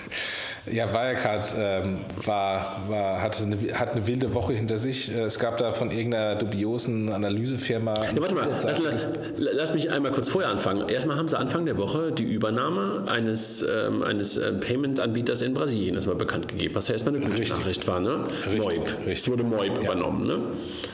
[0.71, 5.13] Ja, Wirecard ähm, war, war, hatte eine, hat eine wilde Woche hinter sich.
[5.13, 8.03] Äh, es gab da von irgendeiner dubiosen Analysefirma.
[8.03, 10.89] Ja, warte mal, lass, lass, lass, mich einmal kurz vorher anfangen.
[10.89, 15.95] Erstmal haben sie Anfang der Woche die Übernahme eines, ähm, eines äh, Payment-Anbieters in Brasilien
[15.95, 17.57] erstmal bekannt gegeben, was ja erstmal eine gute richtig.
[17.59, 18.01] Nachricht war.
[18.01, 18.25] Ne?
[18.45, 18.87] Richtig, Moib.
[18.87, 19.19] Richtig.
[19.19, 19.83] Es wurde Moib ja.
[19.83, 20.27] übernommen.
[20.27, 20.39] Ne?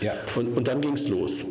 [0.02, 0.14] Ja.
[0.36, 1.46] Und, und dann ging es los.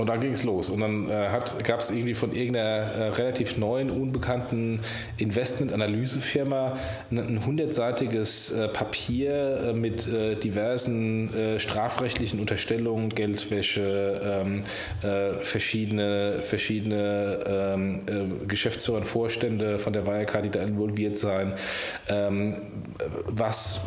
[0.00, 0.70] Und dann ging es los.
[0.70, 1.28] Und dann äh,
[1.64, 4.78] gab es irgendwie von irgendeiner äh, relativ neuen, unbekannten
[5.16, 6.78] Investment-Analysefirma
[7.10, 14.62] ein, hundertseitiges äh, Papier äh, mit äh, diversen äh, strafrechtlichen Unterstellungen, Geldwäsche, ähm,
[15.40, 18.02] verschiedene, verschiedene ähm,
[18.46, 21.54] Geschäftsführer und Vorstände von der Wirecard, die da involviert sein,
[22.08, 22.60] ähm,
[23.24, 23.80] was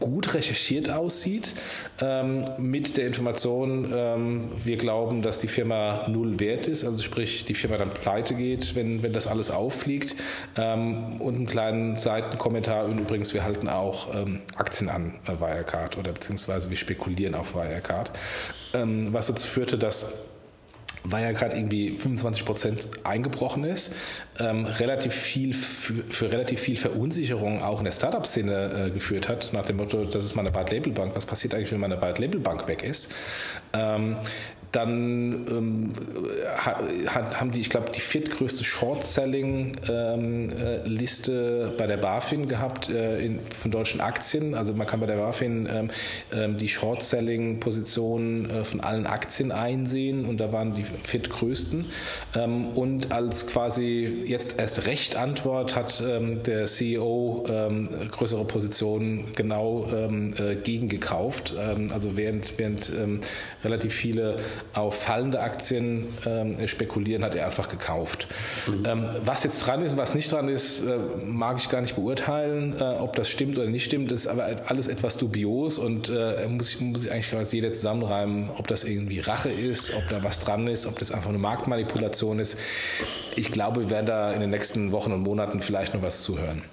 [0.00, 1.54] gut recherchiert aussieht,
[2.00, 7.44] ähm, mit der Information, ähm, wir glauben, dass die Firma null wert ist, also sprich,
[7.44, 10.16] die Firma dann pleite geht, wenn, wenn das alles auffliegt.
[10.56, 15.98] Ähm, und einen kleinen Seitenkommentar, und übrigens, wir halten auch ähm, Aktien an äh, Wirecard
[15.98, 18.12] oder beziehungsweise wir spekulieren auf Wirecard,
[18.72, 20.14] ähm, was dazu führte, dass
[21.08, 23.92] gerade irgendwie 25 Prozent eingebrochen ist,
[24.38, 29.52] ähm, relativ viel für, für, relativ viel Verunsicherung auch in der Startup-Szene äh, geführt hat,
[29.52, 33.14] nach dem Motto, das ist meine White-Label-Bank, was passiert eigentlich, wenn meine White-Label-Bank weg ist?
[33.72, 34.16] Ähm,
[34.74, 35.92] dann ähm,
[36.56, 43.24] hat, haben die, ich glaube, die viertgrößte Short-Selling-Liste ähm, äh, bei der BaFin gehabt äh,
[43.24, 44.56] in, von deutschen Aktien.
[44.56, 45.90] Also man kann bei der BaFin ähm,
[46.32, 51.84] ähm die Short-Selling-Positionen äh, von allen Aktien einsehen und da waren die viertgrößten.
[52.34, 57.46] Ähm, und als quasi jetzt erst recht Antwort hat ähm, der CEO
[58.10, 61.54] größere Positionen genau äh, gegengekauft.
[61.56, 62.90] also während, während
[63.62, 64.36] relativ viele
[64.72, 68.26] auf fallende Aktien ähm, spekulieren, hat er einfach gekauft.
[68.66, 68.84] Mhm.
[68.86, 71.96] Ähm, was jetzt dran ist und was nicht dran ist, äh, mag ich gar nicht
[71.96, 72.74] beurteilen.
[72.80, 76.80] Äh, ob das stimmt oder nicht stimmt, ist aber alles etwas dubios und äh, muss,
[76.80, 80.66] muss ich eigentlich als jeder zusammenreimen, ob das irgendwie Rache ist, ob da was dran
[80.66, 82.56] ist, ob das einfach eine Marktmanipulation ist.
[83.36, 86.64] Ich glaube, wir werden da in den nächsten Wochen und Monaten vielleicht noch was zuhören.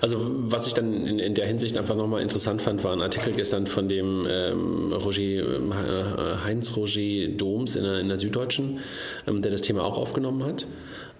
[0.00, 3.32] Also was ich dann in, in der Hinsicht einfach nochmal interessant fand, war ein Artikel
[3.32, 8.80] gestern von dem ähm, Roger, äh, Heinz Roger Doms in der, in der Süddeutschen,
[9.26, 10.66] ähm, der das Thema auch aufgenommen hat.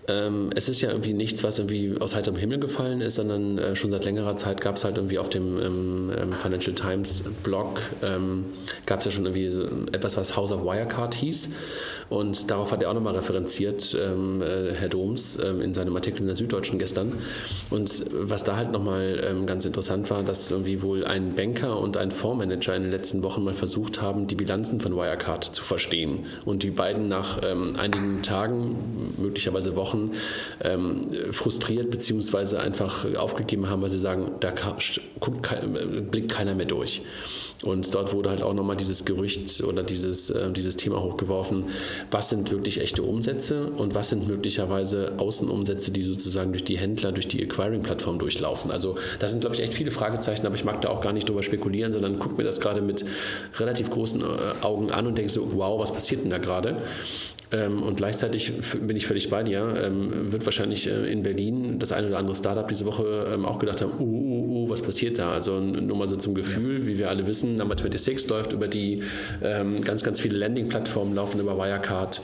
[0.06, 3.74] Ähm, es ist ja irgendwie nichts, was irgendwie aus heiterem Himmel gefallen ist, sondern äh,
[3.74, 7.80] schon seit längerer Zeit gab es halt irgendwie auf dem ähm, ähm Financial Times Blog,
[8.02, 8.44] ähm,
[8.84, 11.50] gab es ja schon irgendwie so etwas, was House of Wirecard hieß.
[12.14, 16.20] Und darauf hat er auch nochmal referenziert, ähm, äh, Herr Doms, ähm, in seinem Artikel
[16.20, 17.12] in der Süddeutschen gestern.
[17.70, 21.96] Und was da halt nochmal ähm, ganz interessant war, dass irgendwie wohl ein Banker und
[21.96, 26.26] ein Fondsmanager in den letzten Wochen mal versucht haben, die Bilanzen von Wirecard zu verstehen.
[26.44, 30.12] Und die beiden nach ähm, einigen Tagen, möglicherweise Wochen,
[30.62, 32.58] ähm, frustriert bzw.
[32.58, 34.52] einfach aufgegeben haben, weil sie sagen, da
[35.18, 35.50] guckt,
[36.10, 37.02] blickt keiner mehr durch.
[37.64, 41.64] Und dort wurde halt auch nochmal dieses Gerücht oder dieses, äh, dieses Thema hochgeworfen,
[42.10, 47.12] was sind wirklich echte Umsätze und was sind möglicherweise Außenumsätze, die sozusagen durch die Händler,
[47.12, 48.70] durch die Acquiring-Plattform durchlaufen.
[48.70, 51.28] Also da sind, glaube ich, echt viele Fragezeichen, aber ich mag da auch gar nicht
[51.28, 53.04] drüber spekulieren, sondern gucke mir das gerade mit
[53.56, 54.24] relativ großen äh,
[54.60, 56.76] Augen an und denke so, wow, was passiert denn da gerade?
[57.54, 61.92] Ähm, und gleichzeitig bin ich völlig bei dir, ähm, wird wahrscheinlich äh, in Berlin das
[61.92, 65.18] eine oder andere Startup diese Woche ähm, auch gedacht haben, uh, uh, uh, was passiert
[65.18, 65.32] da?
[65.32, 69.02] Also nur mal so zum Gefühl, wie wir alle wissen, Number 26 läuft über die
[69.84, 72.22] ganz, ganz viele Landing-Plattformen, laufen über Wirecard.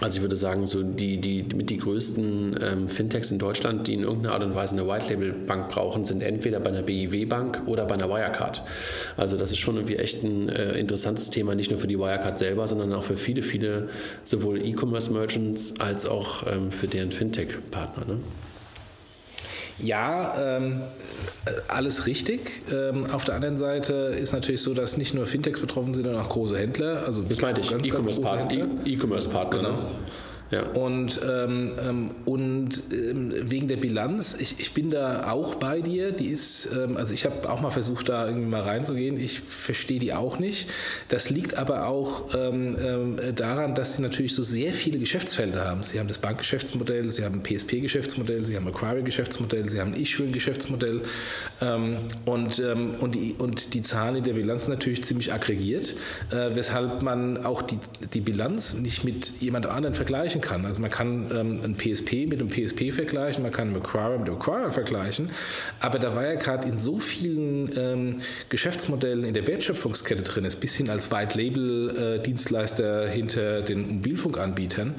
[0.00, 3.94] Also ich würde sagen, so die, die mit die größten ähm, Fintechs in Deutschland, die
[3.94, 7.94] in irgendeiner Art und Weise eine White-Label-Bank brauchen, sind entweder bei einer BIW-Bank oder bei
[7.94, 8.62] einer Wirecard.
[9.16, 12.38] Also das ist schon irgendwie echt ein äh, interessantes Thema, nicht nur für die Wirecard
[12.38, 13.90] selber, sondern auch für viele, viele
[14.24, 18.06] sowohl E-Commerce-Merchants als auch ähm, für deren Fintech-Partner.
[18.06, 18.20] Ne?
[19.78, 20.82] Ja, ähm,
[21.68, 22.62] alles richtig.
[22.70, 26.22] Ähm, auf der anderen Seite ist natürlich so, dass nicht nur Fintechs betroffen sind, sondern
[26.22, 27.04] auch große Händler.
[27.06, 28.66] Also das meinte ich, E-Commerce-Partner.
[28.84, 29.58] E-Commerce-Partner.
[29.58, 29.70] Genau.
[29.70, 29.78] Ne?
[30.52, 30.64] Ja.
[30.64, 36.12] Und, ähm, ähm, und ähm, wegen der Bilanz, ich, ich bin da auch bei dir.
[36.12, 39.18] Die ist, ähm, also ich habe auch mal versucht, da irgendwie mal reinzugehen.
[39.18, 40.70] Ich verstehe die auch nicht.
[41.08, 45.84] Das liegt aber auch ähm, ähm, daran, dass sie natürlich so sehr viele Geschäftsfelder haben.
[45.84, 51.00] Sie haben das Bankgeschäftsmodell, sie haben PSP-Geschäftsmodell, sie haben Acquiring-Geschäftsmodell, sie haben ein Issuing-Geschäftsmodell.
[52.26, 55.94] und, und, die, und die Zahlen in der Bilanz natürlich ziemlich aggregiert,
[56.30, 57.78] äh, weshalb man auch die,
[58.12, 60.66] die Bilanz nicht mit jemand anderem vergleichen kann.
[60.66, 64.28] Also man kann ähm, ein PSP mit einem PSP vergleichen, man kann einen Acquirer mit
[64.28, 65.30] einem Acquirer vergleichen,
[65.80, 70.90] aber da gerade in so vielen ähm, Geschäftsmodellen in der Wertschöpfungskette drin ist, bis hin
[70.90, 74.96] als White-Label-Dienstleister hinter den Mobilfunkanbietern,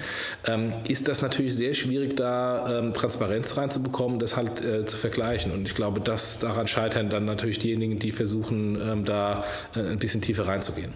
[0.47, 5.51] ähm, ist das natürlich sehr schwierig, da ähm, Transparenz reinzubekommen, das halt äh, zu vergleichen.
[5.51, 9.43] Und ich glaube, dass daran scheitern dann natürlich diejenigen, die versuchen, ähm, da
[9.75, 10.93] äh, ein bisschen tiefer reinzugehen.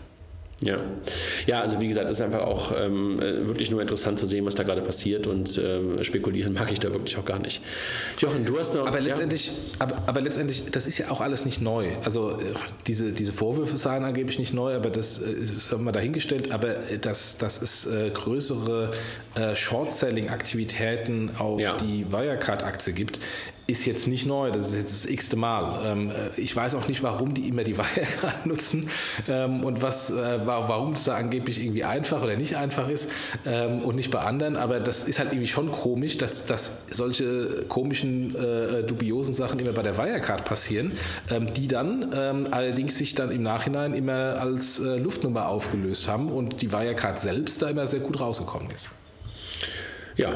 [0.60, 0.80] Ja.
[1.46, 4.56] ja, also wie gesagt, es ist einfach auch ähm, wirklich nur interessant zu sehen, was
[4.56, 7.62] da gerade passiert und ähm, spekulieren mag ich da wirklich auch gar nicht.
[8.17, 8.88] Jochen, du hast noch.
[8.88, 9.54] Aber letztendlich, ja.
[9.78, 11.89] aber, aber, letztendlich, das ist ja auch alles nicht neu.
[12.04, 12.56] Also äh,
[12.88, 16.52] diese, diese Vorwürfe seien angeblich nicht neu, aber das äh, ist mal dahingestellt.
[16.52, 18.91] Aber äh, dass, dass es äh, größere
[19.36, 21.78] äh, Short-Selling-Aktivitäten auf ja.
[21.78, 23.20] die Wirecard-Aktie gibt,
[23.68, 25.86] ist jetzt nicht neu, das ist jetzt das x-te Mal.
[25.86, 28.90] Ähm, äh, ich weiß auch nicht, warum die immer die Wirecard nutzen
[29.28, 33.10] ähm, und was, äh, warum es da angeblich irgendwie einfach oder nicht einfach ist
[33.46, 37.66] ähm, und nicht bei anderen, aber das ist halt irgendwie schon komisch, dass, dass solche
[37.68, 40.94] komischen, äh, dubiosen Sachen immer bei der Wirecard passieren,
[41.56, 46.72] die dann allerdings sich dann im Nachhinein immer als äh, Luftnummer aufgelöst haben und die
[46.72, 48.90] Wirecard selbst da immer sehr gut rausgekommen ist.
[50.16, 50.36] Ja,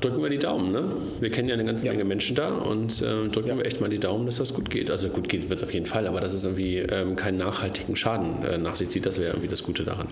[0.00, 0.72] drücken wir die Daumen.
[0.72, 0.92] Ne?
[1.20, 1.92] Wir kennen ja eine ganze ja.
[1.92, 3.56] Menge Menschen da und äh, drücken ja.
[3.56, 4.90] wir echt mal die Daumen, dass das gut geht.
[4.90, 7.96] Also gut geht wird es auf jeden Fall, aber dass es irgendwie ähm, keinen nachhaltigen
[7.96, 10.08] Schaden äh, nach sich zieht, das wäre irgendwie das Gute daran.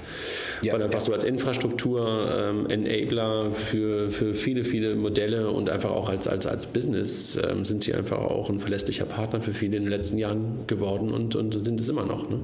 [0.63, 0.75] Ja.
[0.75, 6.09] Weil einfach so als Infrastruktur, ähm, Enabler für, für viele, viele Modelle und einfach auch
[6.09, 9.85] als, als, als Business ähm, sind sie einfach auch ein verlässlicher Partner für viele in
[9.85, 12.29] den letzten Jahren geworden und, und sind es immer noch.
[12.29, 12.41] Ne?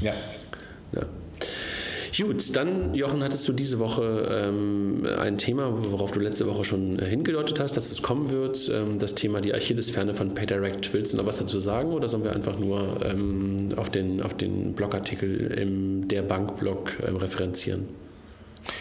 [0.00, 0.14] Ja.
[0.92, 1.02] ja.
[2.20, 6.98] Gut, dann, Jochen, hattest du diese Woche ähm, ein Thema, worauf du letzte Woche schon
[6.98, 8.68] hingedeutet hast, dass es kommen wird.
[8.74, 10.92] Ähm, das Thema die Achillesferne von PayDirect.
[10.92, 14.34] Willst du noch was dazu sagen oder sollen wir einfach nur ähm, auf den, auf
[14.34, 17.88] den Blogartikel im der Bankblog ähm, referenzieren?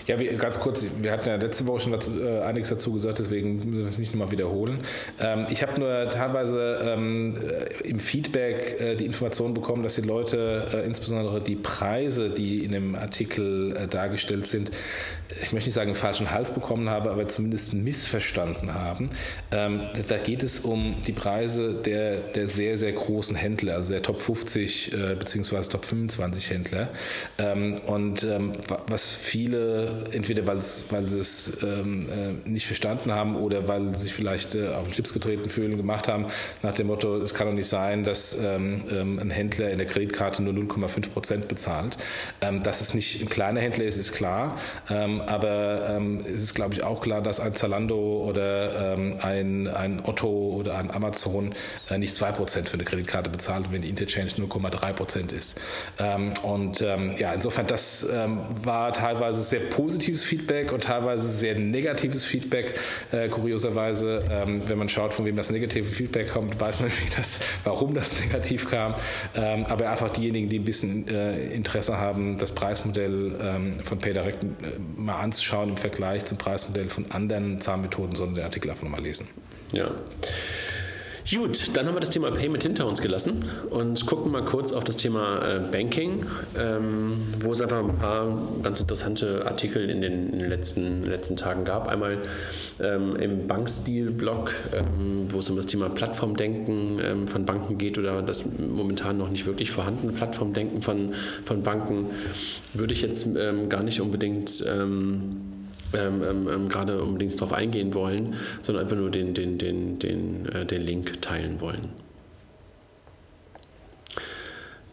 [0.07, 3.19] Ja, wir, ganz kurz, wir hatten ja letzte Woche schon dazu, äh, einiges dazu gesagt,
[3.19, 4.79] deswegen müssen wir es nicht nochmal wiederholen.
[5.19, 10.01] Ähm, ich habe nur teilweise ähm, äh, im Feedback äh, die Information bekommen, dass die
[10.01, 14.71] Leute, äh, insbesondere die Preise, die in dem Artikel äh, dargestellt sind,
[15.29, 19.09] ich möchte nicht sagen, falschen Hals bekommen haben, aber zumindest missverstanden haben.
[19.51, 24.01] Ähm, da geht es um die Preise der, der sehr, sehr großen Händler, also der
[24.01, 25.61] Top 50 äh, bzw.
[25.69, 26.89] Top 25 Händler.
[27.37, 28.53] Ähm, und ähm,
[28.87, 29.76] was viele
[30.11, 34.69] entweder weil, sie es ähm, äh, nicht verstanden haben oder weil sie sich vielleicht äh,
[34.69, 36.27] auf den Schlips getreten fühlen, gemacht haben,
[36.63, 39.87] nach dem Motto, es kann doch nicht sein, dass ähm, ähm ein Händler in der
[39.87, 41.97] Kreditkarte nur 0,5 Prozent bezahlt.
[42.41, 44.57] Ähm, dass es nicht ein kleiner Händler ist, ist klar.
[44.89, 50.27] Ähm, aber es ist, glaube ich, auch klar, dass ein Zalando oder ein, ein Otto
[50.27, 51.53] oder ein Amazon
[51.89, 55.59] äh, nicht 2 Prozent für eine Kreditkarte bezahlt, wenn die Interchange 0,3 Prozent ist.
[56.43, 58.07] und ja, insofern, das
[58.63, 62.79] war teilweise sehr positives Feedback und teilweise sehr negatives Feedback.
[63.11, 67.39] Äh, kurioserweise, ähm, wenn man schaut, von wem das negative Feedback kommt, weiß man, das,
[67.63, 68.93] warum das negativ kam.
[69.35, 74.43] Ähm, aber einfach diejenigen, die ein bisschen äh, Interesse haben, das Preismodell ähm, von PayDirect
[74.43, 74.47] äh,
[74.95, 79.27] mal anzuschauen im Vergleich zum Preismodell von anderen Zahlmethoden, sollen den Artikel einfach nochmal lesen.
[79.71, 79.91] Ja.
[81.29, 84.85] Gut, dann haben wir das Thema Payment hinter uns gelassen und gucken mal kurz auf
[84.85, 86.25] das Thema äh, Banking,
[86.57, 91.89] ähm, wo es einfach ein paar ganz interessante Artikel in den, letzten, letzten Tagen gab.
[91.89, 92.19] Einmal
[92.79, 98.45] ähm, im Bankstil-Blog, ähm, wo es um das Thema Plattformdenken von Banken geht oder das
[98.45, 101.13] momentan noch nicht wirklich vorhandene Plattformdenken von,
[101.43, 102.05] von Banken,
[102.73, 103.27] würde ich jetzt
[103.69, 104.63] gar nicht unbedingt
[105.97, 110.47] ähm, ähm, ähm, gerade unbedingt darauf eingehen wollen, sondern einfach nur den, den, den, den,
[110.53, 111.89] äh, den Link teilen wollen.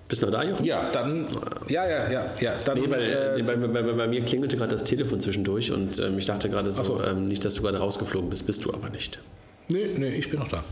[0.09, 0.65] Bist du noch da, Jochen?
[0.65, 1.27] Ja, dann.
[1.69, 2.27] Ja, ja, ja.
[2.39, 5.73] ja dann, nee, weil, äh, bei, bei, bei, bei, mir klingelte gerade das Telefon zwischendurch
[5.73, 7.03] und ähm, ich dachte gerade so, so.
[7.03, 9.19] Ähm, nicht, dass du gerade rausgeflogen bist, bist du aber nicht.
[9.69, 10.63] Nee, nee, ich bin noch da.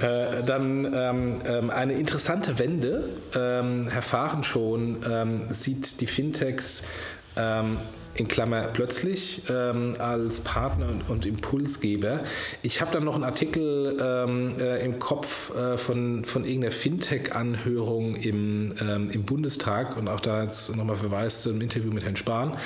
[0.00, 3.04] äh, dann ähm, ähm, eine interessante Wende.
[3.34, 4.96] Ähm, Herr Fahren schon
[5.50, 6.82] sieht die Fintechs
[8.14, 12.20] in Klammer plötzlich ähm, als Partner und, und, Impulsgeber.
[12.62, 18.16] Ich habe dann noch einen Artikel ähm, äh, im Kopf äh, von, von irgendeiner Fintech-Anhörung
[18.16, 22.16] im, ähm, im Bundestag und auch da jetzt nochmal Verweis zu einem Interview mit Herrn
[22.16, 22.56] Spahn,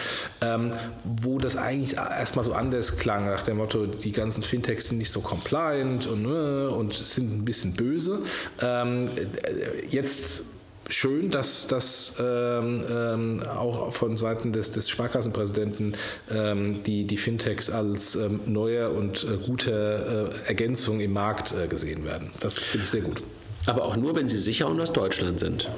[0.40, 0.72] ähm,
[1.04, 5.11] wo das eigentlich erstmal so anders klang, nach dem Motto, die ganzen Fintechs sind nicht
[5.11, 8.20] so compliant und, äh, und sind ein bisschen böse.
[8.61, 10.42] Ähm, äh, jetzt
[10.88, 15.97] schön, dass das ähm, ähm, auch von Seiten des, des Sparkassenpräsidenten
[16.31, 21.66] ähm, die, die Fintechs als ähm, neue und äh, gute äh, Ergänzung im Markt äh,
[21.68, 22.31] gesehen werden.
[22.40, 23.23] Das finde ich sehr gut.
[23.66, 25.70] Aber auch nur, wenn sie sicher und aus Deutschland sind.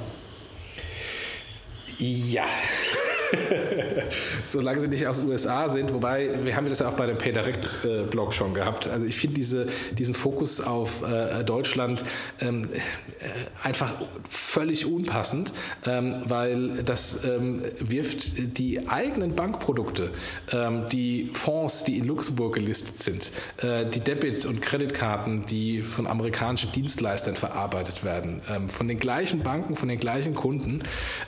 [1.97, 2.45] Ja.
[4.49, 8.33] Solange sie nicht aus USA sind, wobei wir haben das ja auch bei dem PayDirect-Blog
[8.33, 8.87] schon gehabt.
[8.87, 12.03] Also ich finde diese, diesen Fokus auf äh, Deutschland
[12.39, 12.69] ähm,
[13.19, 13.93] äh, einfach
[14.29, 15.53] völlig unpassend,
[15.85, 20.11] ähm, weil das ähm, wirft die eigenen Bankprodukte,
[20.51, 26.07] ähm, die Fonds, die in Luxemburg gelistet sind, äh, die Debit- und Kreditkarten, die von
[26.07, 30.83] amerikanischen Dienstleistern verarbeitet werden, ähm, von den gleichen Banken, von den gleichen Kunden.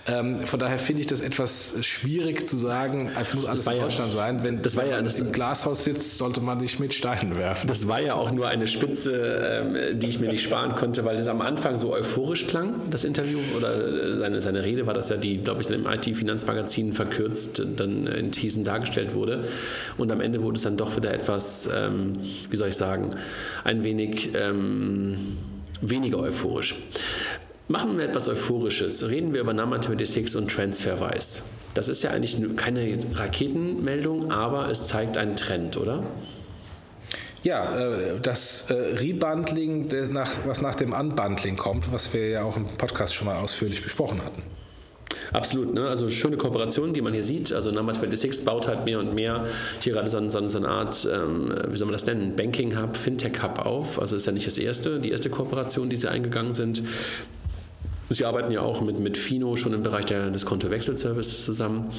[0.07, 4.11] Ähm, von daher finde ich das etwas schwierig zu sagen, als muss alles in Deutschland
[4.11, 4.43] ja, sein.
[4.43, 7.67] Wenn das war ja, das im Glashaus sitzt, sollte man nicht mit Steinen werfen.
[7.67, 11.17] Das war ja auch nur eine Spitze, ähm, die ich mir nicht sparen konnte, weil
[11.17, 15.17] es am Anfang so euphorisch klang, das Interview oder seine, seine Rede war das ja,
[15.17, 19.45] die, glaube ich, im IT-Finanzmagazin verkürzt dann in Thesen dargestellt wurde.
[19.97, 22.13] Und am Ende wurde es dann doch wieder etwas, ähm,
[22.49, 23.15] wie soll ich sagen,
[23.63, 25.37] ein wenig ähm,
[25.81, 26.75] weniger euphorisch.
[27.67, 29.07] Machen wir etwas Euphorisches.
[29.07, 31.43] Reden wir über NAM-Mathematics und TransferWise.
[31.73, 36.03] Das ist ja eigentlich keine Raketenmeldung, aber es zeigt einen Trend, oder?
[37.43, 39.89] Ja, äh, das äh, Rebundling,
[40.45, 44.21] was nach dem Unbundling kommt, was wir ja auch im Podcast schon mal ausführlich besprochen
[44.25, 44.43] hatten.
[45.31, 45.87] Absolut, ne?
[45.87, 47.53] also schöne Kooperationen, die man hier sieht.
[47.53, 49.45] Also Number 26 baut halt mehr und mehr
[49.79, 52.97] hier gerade so, so, so eine Art, ähm, wie soll man das nennen, Banking Hub,
[52.97, 53.99] Fintech Hub auf.
[54.01, 56.83] Also ist ja nicht das erste, die erste Kooperation, die sie eingegangen sind.
[58.09, 61.91] Sie arbeiten ja auch mit, mit Fino schon im Bereich der, des Kontowechselservices zusammen,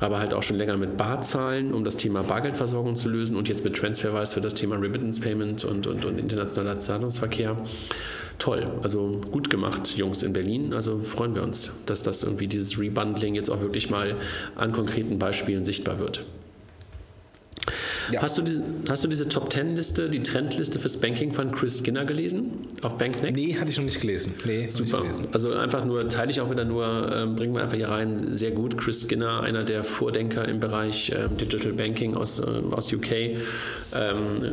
[0.00, 3.64] aber halt auch schon länger mit Barzahlen, um das Thema Bargeldversorgung zu lösen und jetzt
[3.64, 7.56] mit Transferwise für das Thema Remittance Payment und, und, und internationaler Zahlungsverkehr.
[8.38, 10.72] Toll, also gut gemacht, Jungs in Berlin.
[10.72, 14.16] Also freuen wir uns, dass das irgendwie dieses Rebundling jetzt auch wirklich mal
[14.54, 16.24] an konkreten Beispielen sichtbar wird.
[18.10, 18.22] Ja.
[18.22, 21.78] Hast, du diese, hast du diese Top Ten Liste, die Trendliste fürs Banking von Chris
[21.78, 23.36] Skinner gelesen auf BankNext?
[23.36, 24.34] Nee, hatte ich noch nicht gelesen.
[24.44, 25.02] Nee, Super.
[25.02, 25.28] Gelesen.
[25.32, 28.36] Also einfach nur, teile ich auch wieder nur, ähm, bringen wir einfach hier rein.
[28.36, 28.78] Sehr gut.
[28.78, 33.10] Chris Skinner, einer der Vordenker im Bereich ähm, Digital Banking aus, äh, aus UK.
[33.94, 34.52] Ähm,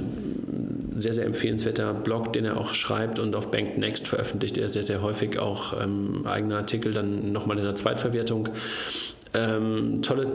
[0.98, 5.02] sehr, sehr empfehlenswerter Blog, den er auch schreibt und auf BankNext veröffentlicht er sehr, sehr
[5.02, 8.50] häufig auch ähm, eigene Artikel, dann nochmal in der Zweitverwertung.
[9.34, 10.28] Ähm, tolle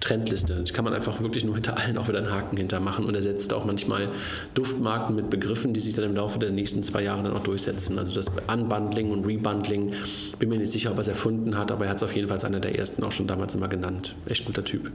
[0.00, 0.54] Trendliste.
[0.54, 3.22] Das kann man einfach wirklich nur hinter allen auch wieder einen Haken hintermachen und er
[3.22, 4.08] setzt auch manchmal
[4.54, 7.98] Duftmarken mit Begriffen, die sich dann im Laufe der nächsten zwei Jahre dann auch durchsetzen.
[7.98, 9.92] Also das Unbundling und Rebundling,
[10.38, 12.28] bin mir nicht sicher, ob er es erfunden hat, aber er hat es auf jeden
[12.28, 14.14] Fall als einer der ersten auch schon damals immer genannt.
[14.26, 14.90] Echt guter Typ.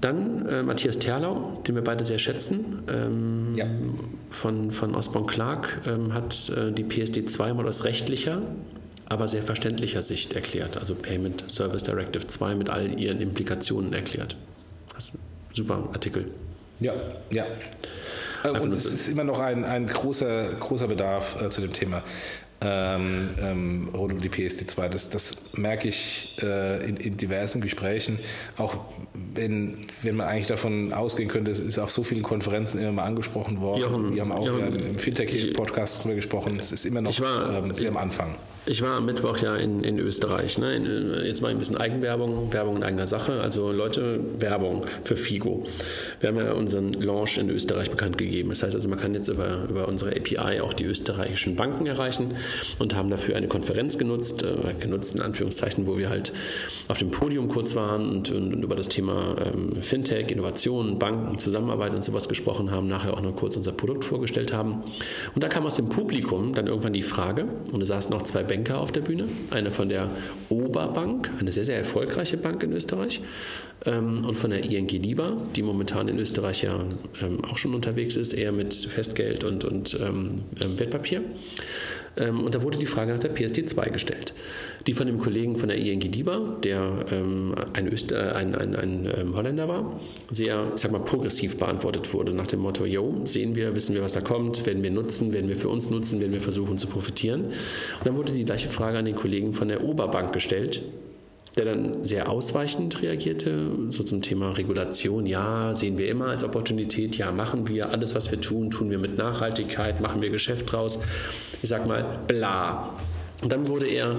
[0.00, 3.66] Dann äh, Matthias Terlau, den wir beide sehr schätzen, ähm, ja.
[4.30, 8.42] von, von Osborne Clark, ähm, hat äh, die PSD 2 mal aus rechtlicher
[9.08, 10.76] aber sehr verständlicher Sicht erklärt.
[10.76, 14.36] Also Payment Service Directive 2 mit all ihren Implikationen erklärt.
[14.94, 15.20] Das ist ein
[15.52, 16.30] super Artikel.
[16.80, 16.92] Ja,
[17.30, 17.46] ja.
[18.42, 22.02] Einfach Und es ist immer noch ein, ein großer, großer Bedarf äh, zu dem Thema
[22.60, 24.88] ähm, ähm, rund um die PSD2.
[24.88, 28.18] Das, das merke ich äh, in, in, diversen Gesprächen,
[28.56, 28.78] auch
[29.34, 33.04] wenn, wenn man eigentlich davon ausgehen könnte, es ist auf so vielen Konferenzen immer mal
[33.04, 33.82] angesprochen worden.
[33.82, 36.58] Jochen, Wir haben auch Jochen, im Fintech-Podcast drüber gesprochen.
[36.58, 38.36] Es ist immer noch war, ähm, sehr am Anfang.
[38.68, 40.58] Ich war am Mittwoch ja in, in Österreich.
[40.58, 40.74] Ne?
[40.74, 43.40] In, äh, jetzt mal ein bisschen Eigenwerbung, Werbung in eigener Sache.
[43.40, 45.64] Also Leute, Werbung für Figo.
[46.18, 48.48] Wir haben ja unseren Launch in Österreich bekannt gegeben.
[48.48, 52.34] Das heißt also, man kann jetzt über, über unsere API auch die österreichischen Banken erreichen
[52.80, 56.32] und haben dafür eine Konferenz genutzt, äh, genutzt in Anführungszeichen, wo wir halt
[56.88, 61.38] auf dem Podium kurz waren und, und, und über das Thema ähm, Fintech, Innovation, Banken,
[61.38, 64.82] Zusammenarbeit und sowas gesprochen haben, nachher auch noch kurz unser Produkt vorgestellt haben.
[65.36, 68.55] Und da kam aus dem Publikum dann irgendwann die Frage, und es saßen noch zwei
[68.56, 70.10] Banker auf der Bühne, einer von der
[70.48, 73.20] Oberbank, eine sehr, sehr erfolgreiche Bank in Österreich,
[73.84, 76.80] ähm, und von der ING DIBA, die momentan in Österreich ja
[77.20, 80.42] ähm, auch schon unterwegs ist, eher mit Festgeld und, und ähm,
[80.78, 81.22] Wertpapier.
[82.16, 84.34] Ähm, und da wurde die Frage nach der PSD2 gestellt.
[84.86, 89.08] Die von dem Kollegen von der ING DIBA, der ähm, ein, Öster, ein, ein, ein
[89.16, 90.00] ähm, Holländer war,
[90.30, 94.02] sehr, ich sag mal, progressiv beantwortet wurde nach dem Motto, yo, sehen wir, wissen wir,
[94.02, 96.86] was da kommt, werden wir nutzen, werden wir für uns nutzen, werden wir versuchen zu
[96.86, 97.46] profitieren.
[97.46, 100.82] Und dann wurde die gleiche Frage an den Kollegen von der Oberbank gestellt,
[101.56, 105.24] der dann sehr ausweichend reagierte, so zum Thema Regulation.
[105.24, 107.16] Ja, sehen wir immer als Opportunität.
[107.16, 110.98] Ja, machen wir alles, was wir tun, tun wir mit Nachhaltigkeit, machen wir Geschäft draus.
[111.62, 112.90] Ich sag mal, bla.
[113.42, 114.16] Und dann wurde er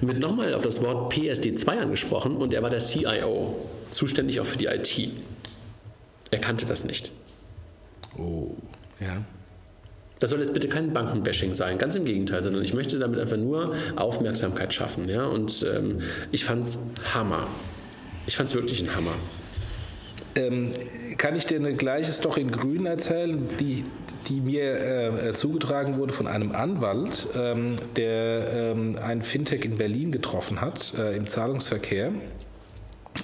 [0.00, 3.56] mit nochmal auf das Wort PSD2 angesprochen und er war der CIO,
[3.90, 5.10] zuständig auch für die IT.
[6.32, 7.12] Er kannte das nicht.
[8.18, 8.56] Oh,
[9.00, 9.24] ja.
[10.22, 13.36] Das soll jetzt bitte kein Bankenbashing sein, ganz im Gegenteil, sondern ich möchte damit einfach
[13.36, 15.08] nur Aufmerksamkeit schaffen.
[15.08, 15.26] Ja?
[15.26, 15.98] Und ähm,
[16.30, 16.78] ich es
[17.12, 17.48] Hammer.
[18.28, 19.14] Ich fand es wirklich ein Hammer.
[20.36, 20.70] Ähm,
[21.18, 23.84] kann ich dir eine gleiche Story in Grün erzählen, die,
[24.28, 30.12] die mir äh, zugetragen wurde von einem Anwalt, ähm, der ähm, ein Fintech in Berlin
[30.12, 32.12] getroffen hat äh, im Zahlungsverkehr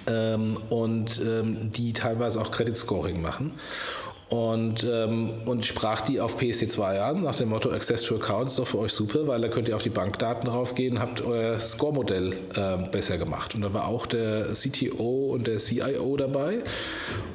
[0.09, 3.53] ähm, und ähm, die teilweise auch Credit Scoring machen
[4.29, 8.59] und, ähm, und sprach die auf PSD2 an, nach dem Motto Access to Accounts ist
[8.59, 12.35] doch für euch super, weil da könnt ihr auf die Bankdaten draufgehen, habt euer Score-Modell
[12.55, 13.55] äh, besser gemacht.
[13.55, 16.59] Und da war auch der CTO und der CIO dabei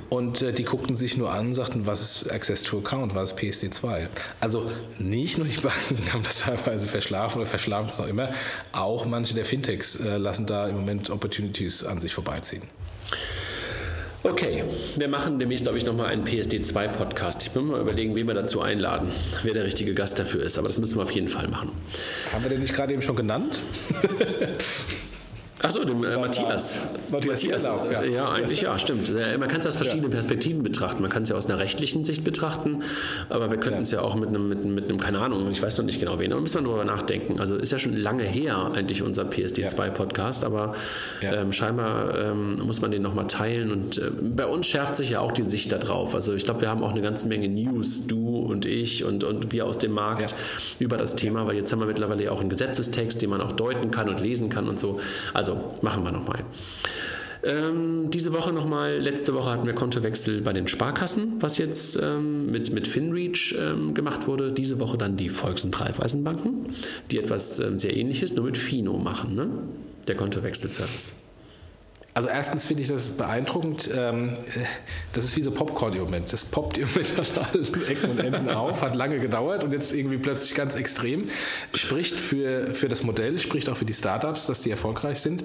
[0.09, 3.39] und äh, die guckten sich nur an, sagten, was ist Access to Account, was ist
[3.39, 4.07] PSD2?
[4.39, 4.69] Also
[4.99, 8.29] nicht nur die Banken haben das teilweise verschlafen oder verschlafen es noch immer,
[8.71, 12.61] auch manche der Fintechs äh, lassen da im Moment Opportunities an sich vorbeiziehen.
[14.25, 14.63] Okay,
[14.95, 17.43] wir machen demnächst, glaube ich, nochmal einen PSD2-Podcast.
[17.43, 19.11] Ich bin mal überlegen, wen wir dazu einladen,
[19.43, 20.57] wer der richtige Gast dafür ist.
[20.57, 21.73] Aber das müssen wir auf jeden Fall machen.
[22.31, 23.59] Haben wir den nicht gerade eben schon genannt?
[25.63, 26.89] Achso, dem äh, Matthias.
[27.09, 28.03] Matthias, Matthias auch, ja.
[28.03, 28.29] ja.
[28.29, 29.13] eigentlich ja, stimmt.
[29.39, 30.17] Man kann es aus verschiedenen ja.
[30.17, 31.01] Perspektiven betrachten.
[31.01, 32.83] Man kann es ja aus einer rechtlichen Sicht betrachten,
[33.29, 33.99] aber wir könnten es ja.
[33.99, 34.03] ja.
[34.03, 36.37] auch mit einem, mit, mit, einem, keine Ahnung, ich weiß noch nicht genau wen, da
[36.37, 37.39] müssen wir darüber nachdenken.
[37.39, 40.75] Also ist ja schon lange her eigentlich unser PSD2-Podcast, aber
[41.21, 45.21] ähm, scheinbar ähm, muss man den nochmal teilen und äh, bei uns schärft sich ja
[45.21, 46.13] auch die Sicht darauf.
[46.13, 49.53] Also ich glaube, wir haben auch eine ganze Menge News, du und ich und, und
[49.53, 50.35] wir aus dem Markt
[50.79, 53.91] über das Thema, weil jetzt haben wir mittlerweile auch einen Gesetzestext, den man auch deuten
[53.91, 54.99] kann und lesen kann und so.
[55.33, 56.43] Also also machen wir nochmal.
[57.45, 62.49] Ähm, diese Woche nochmal, letzte Woche hatten wir Kontowechsel bei den Sparkassen, was jetzt ähm,
[62.49, 64.53] mit, mit FinReach ähm, gemacht wurde.
[64.53, 66.67] Diese Woche dann die Volks- und Raiffeisenbanken,
[67.11, 69.49] die etwas ähm, sehr ähnliches, nur mit Fino machen, ne?
[70.07, 71.15] der Kontowechselservice.
[72.15, 73.89] Also erstens finde ich das beeindruckend.
[73.95, 74.33] Ähm,
[75.13, 76.31] das ist wie so Popcorn im Moment.
[76.31, 79.93] Das poppt im Moment an allen Ecken und Enden auf, hat lange gedauert und jetzt
[79.93, 81.25] irgendwie plötzlich ganz extrem.
[81.73, 85.43] Spricht für, für das Modell, spricht auch für die Startups, dass die erfolgreich sind.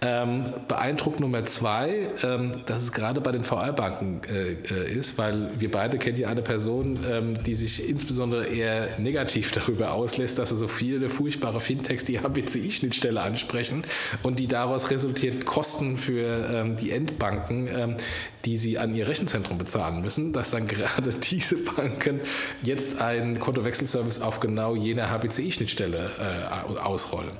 [0.00, 5.50] Ähm, beeindruckt Nummer zwei, ähm, dass es gerade bei den VR-Banken äh, äh, ist, weil
[5.58, 6.98] wir beide kennen ja eine Person,
[7.44, 13.84] die sich insbesondere eher negativ darüber auslässt, dass so viele furchtbare Fintechs die HBCI-Schnittstelle ansprechen
[14.22, 17.96] und die daraus resultierenden Kosten für ähm, die Endbanken, ähm,
[18.44, 22.20] die sie an ihr Rechenzentrum bezahlen müssen, dass dann gerade diese Banken
[22.62, 27.32] jetzt einen Kontowechselservice auf genau jener HBCI-Schnittstelle äh, ausrollen.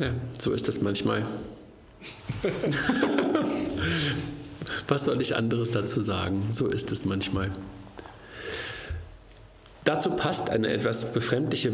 [0.00, 1.26] Ja, so ist es manchmal.
[4.88, 6.44] Was soll ich anderes dazu sagen?
[6.50, 7.50] So ist es manchmal.
[9.84, 11.70] Dazu passt eine etwas befremdliche,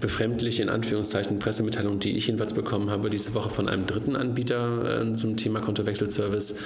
[0.00, 5.02] befremdliche in Anführungszeichen Pressemitteilung, die ich jedenfalls bekommen habe diese Woche von einem dritten Anbieter
[5.02, 6.58] äh, zum Thema Kontowechselservice,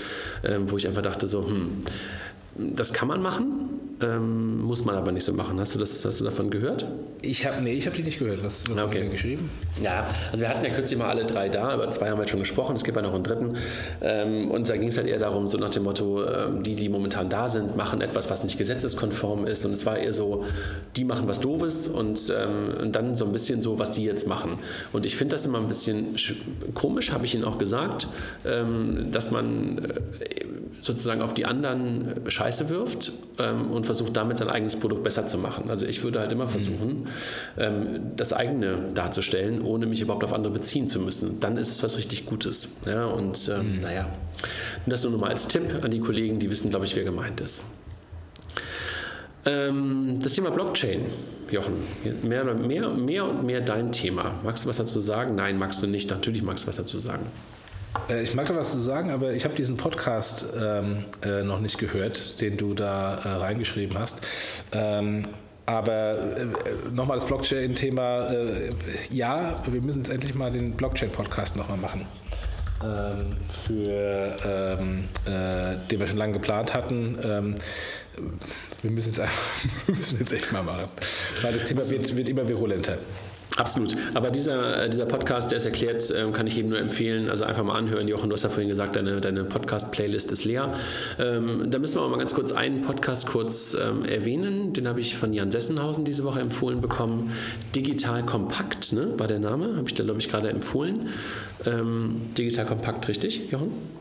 [0.42, 1.84] äh, wo ich einfach dachte so, hm,
[2.56, 3.70] das kann man machen,
[4.02, 5.60] ähm, muss man aber nicht so machen.
[5.60, 6.86] Hast du, das, hast du davon gehört?
[7.22, 8.42] Ich habe nee, ich habe die nicht gehört.
[8.42, 8.98] Was, was okay.
[8.98, 9.50] hast du geschrieben?
[9.82, 12.30] Ja, also wir hatten ja kürzlich mal alle drei da, über zwei haben wir jetzt
[12.30, 13.56] schon gesprochen, es gibt ja noch einen dritten.
[14.00, 16.88] Ähm, und da ging es halt eher darum, so nach dem Motto, ähm, die, die
[16.88, 19.64] momentan da sind, machen etwas, was nicht gesetzeskonform ist.
[19.64, 20.44] Und es war eher so,
[20.96, 24.26] die machen was Doofes und, ähm, und dann so ein bisschen so, was die jetzt
[24.26, 24.58] machen.
[24.92, 26.16] Und ich finde das immer ein bisschen
[26.74, 28.08] komisch, habe ich Ihnen auch gesagt,
[28.46, 30.46] ähm, dass man äh,
[30.80, 35.36] sozusagen auf die anderen Scheiße wirft ähm, und versucht damit sein eigenes Produkt besser zu
[35.36, 35.68] machen.
[35.68, 37.08] Also ich würde halt immer versuchen,
[37.58, 41.40] ähm, das eigene darzustellen, ohne mich überhaupt auf andere beziehen zu müssen.
[41.40, 42.68] Dann ist es was richtig Gutes.
[42.86, 43.80] Ja, und ähm, mhm.
[43.80, 44.08] naja,
[44.84, 47.02] und das nur noch mal als Tipp an die Kollegen, die wissen, glaube ich, wer
[47.02, 47.64] gemeint ist.
[49.44, 51.06] Ähm, das Thema Blockchain,
[51.50, 51.74] Jochen,
[52.22, 54.34] mehr, mehr, mehr und mehr dein Thema.
[54.44, 55.34] Magst du was dazu sagen?
[55.34, 56.10] Nein, magst du nicht.
[56.10, 57.26] Natürlich magst du was dazu sagen.
[58.08, 61.60] Äh, ich mag da was zu sagen, aber ich habe diesen Podcast ähm, äh, noch
[61.60, 64.20] nicht gehört, den du da äh, reingeschrieben hast.
[64.72, 65.24] Ähm,
[65.66, 66.46] aber äh,
[66.92, 68.28] nochmal das Blockchain-Thema.
[68.30, 68.70] Äh,
[69.10, 72.06] ja, wir müssen jetzt endlich mal den Blockchain-Podcast nochmal machen.
[72.82, 73.28] Ähm,
[73.66, 77.18] für ähm, äh, den wir schon lange geplant hatten.
[77.22, 77.54] Ähm,
[78.82, 80.86] wir müssen, jetzt, jetzt echt mal machen.
[81.42, 82.98] Weil das Thema wird, wird immer virulenter.
[83.56, 83.96] Absolut.
[84.14, 87.28] Aber dieser, äh, dieser Podcast, der ist erklärt, ähm, kann ich jedem nur empfehlen.
[87.28, 88.06] Also einfach mal anhören.
[88.08, 90.72] Jochen, du hast ja vorhin gesagt, deine, deine Podcast-Playlist ist leer.
[91.18, 94.72] Ähm, da müssen wir auch mal ganz kurz einen Podcast kurz ähm, erwähnen.
[94.72, 97.32] Den habe ich von Jan Sessenhausen diese Woche empfohlen bekommen.
[97.74, 99.76] Digital Kompakt ne, war der Name.
[99.76, 101.08] Habe ich da, glaube ich, gerade empfohlen.
[101.66, 103.99] Ähm, Digital Kompakt, richtig, Jochen?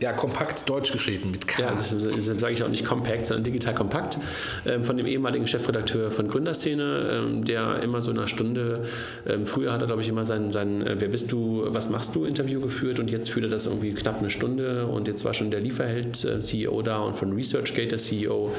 [0.00, 1.60] Ja, kompakt deutsch geschrieben mit K.
[1.60, 4.16] Ja, deshalb sage ich auch nicht Compact, sondern digital kompakt.
[4.64, 8.84] Ähm, von dem ehemaligen Chefredakteur von Gründerszene, ähm, der immer so eine Stunde,
[9.26, 12.16] ähm, früher hat er, glaube ich, immer sein, sein äh, Wer bist du, was machst
[12.16, 15.34] du Interview geführt und jetzt führt er das irgendwie knapp eine Stunde und jetzt war
[15.34, 18.54] schon der Lieferheld-CEO äh, da und von ResearchGate der CEO.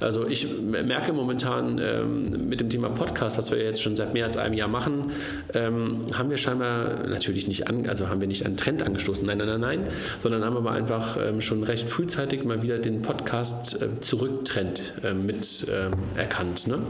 [0.00, 4.24] Also ich merke momentan ähm, mit dem Thema Podcast, was wir jetzt schon seit mehr
[4.24, 5.12] als einem Jahr machen,
[5.54, 9.38] ähm, haben wir scheinbar natürlich nicht an, also haben wir nicht einen Trend angestoßen, nein,
[9.38, 13.80] nein, nein, nein, sondern haben aber einfach ähm, schon recht frühzeitig mal wieder den Podcast
[13.80, 16.66] äh, Zurücktrend äh, mit ähm, erkannt.
[16.66, 16.80] Ne?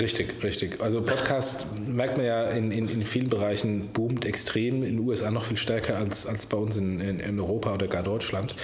[0.00, 0.80] Richtig, richtig.
[0.80, 5.30] Also Podcast merkt man ja in, in, in, vielen Bereichen boomt extrem, in den USA
[5.30, 8.54] noch viel stärker als, als bei uns in, in, in Europa oder gar Deutschland.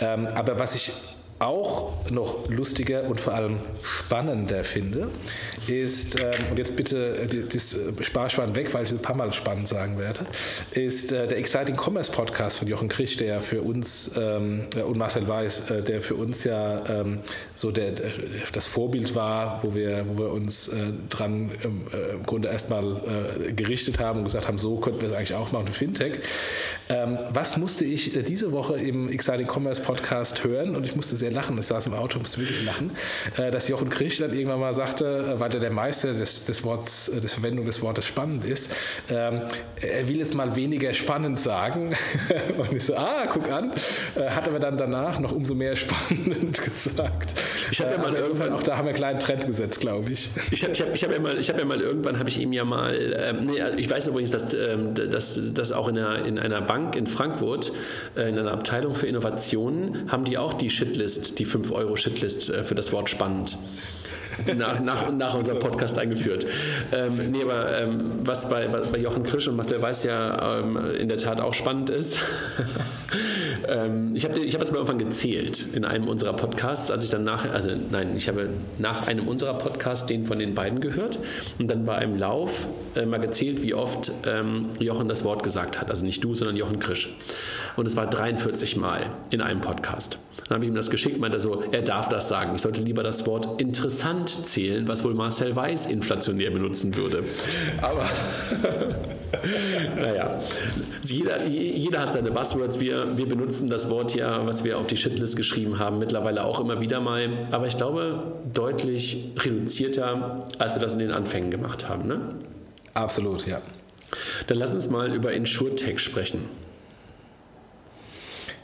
[0.00, 0.92] Ähm, aber was ich
[1.38, 5.08] auch noch lustiger und vor allem spannender finde,
[5.66, 9.32] ist, ähm, und jetzt bitte äh, das äh, Sparschwein weg, weil ich ein paar Mal
[9.32, 10.20] spannend sagen werde,
[10.72, 14.96] ist äh, der Exciting Commerce Podcast von Jochen Krisch, der für uns ähm, äh, und
[14.96, 17.18] Marcel Weiß, äh, der für uns ja ähm,
[17.54, 17.92] so der,
[18.52, 21.82] das Vorbild war, wo wir, wo wir uns äh, dran im,
[22.14, 22.76] im Grunde erstmal
[23.54, 26.20] gerichtet haben und gesagt haben, so könnten wir es eigentlich auch machen, Fintech.
[26.88, 30.76] Ähm, was musste ich diese Woche im Exciting Commerce Podcast hören?
[30.76, 32.90] Und ich musste sehr lachen, ich saß im Auto musste wirklich lachen,
[33.36, 37.20] dass Jochen Krisch dann irgendwann mal sagte, weil der der Meister des, des Worts, äh,
[37.20, 38.72] des Verwendung des Wortes spannend ist.
[39.10, 39.42] Ähm,
[39.80, 41.96] er will jetzt mal weniger spannend sagen.
[42.56, 43.72] Und ich so, ah, guck an.
[44.14, 47.34] Äh, hat aber dann danach noch umso mehr spannend gesagt.
[47.72, 50.28] Ich habe ja mal irgendwann, auch da haben wir einen kleinen Trend gesetzt, glaube ich.
[50.52, 52.52] Ich habe ich hab, ich hab ja, mal, hab ja mal irgendwann, habe ich ihm
[52.52, 56.38] ja mal, ähm, nee, ich weiß übrigens, dass, ähm, dass, dass auch in einer, in
[56.38, 57.72] einer Bank in Frankfurt,
[58.16, 62.74] äh, in einer Abteilung für Innovationen, haben die auch die Shitlist, die 5-Euro-Shitlist äh, für
[62.74, 63.58] das Wort spannend
[64.56, 66.46] nach, nach, nach unserem Podcast eingeführt.
[66.92, 71.08] Ähm, nee, aber ähm, was bei, bei Jochen Krisch und Marcel Weiß ja ähm, in
[71.08, 72.18] der Tat auch spannend ist,
[73.68, 77.10] ähm, ich habe ich hab das mal irgendwann gezählt in einem unserer Podcasts, als ich
[77.10, 78.48] dann nach, also nein, ich habe
[78.78, 81.18] nach einem unserer Podcasts den von den beiden gehört
[81.58, 85.80] und dann war im Lauf äh, mal gezählt, wie oft ähm, Jochen das Wort gesagt
[85.80, 85.90] hat.
[85.90, 87.14] Also nicht du, sondern Jochen Krisch.
[87.76, 90.18] Und es war 43 Mal in einem Podcast.
[90.48, 92.54] Dann habe ich ihm das geschickt, meinte er so, er darf das sagen.
[92.54, 97.24] Ich sollte lieber das Wort interessant zählen, was wohl Marcel Weiß inflationär benutzen würde.
[97.82, 98.08] Aber
[99.96, 100.40] naja,
[101.02, 102.78] jeder, jeder hat seine Buzzwords.
[102.78, 106.60] Wir, wir benutzen das Wort ja, was wir auf die Shitlist geschrieben haben, mittlerweile auch
[106.60, 107.30] immer wieder mal.
[107.50, 112.06] Aber ich glaube, deutlich reduzierter, als wir das in den Anfängen gemacht haben.
[112.06, 112.28] Ne?
[112.94, 113.60] Absolut, ja.
[114.46, 116.48] Dann lass uns mal über InsurTech sprechen.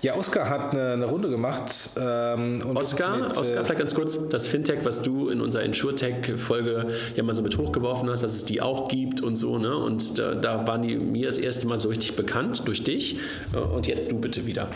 [0.03, 1.91] Ja, Oskar hat eine, eine Runde gemacht.
[1.97, 6.89] Ähm, Oskar, mit, Oskar, äh, vielleicht ganz kurz, das Fintech, was du in unserer InsurTech-Folge
[7.15, 9.77] ja mal so mit hochgeworfen hast, dass es die auch gibt und so, ne?
[9.77, 13.21] Und da, da waren die mir das erste Mal so richtig bekannt durch dich.
[13.53, 14.69] Äh, und jetzt du bitte wieder.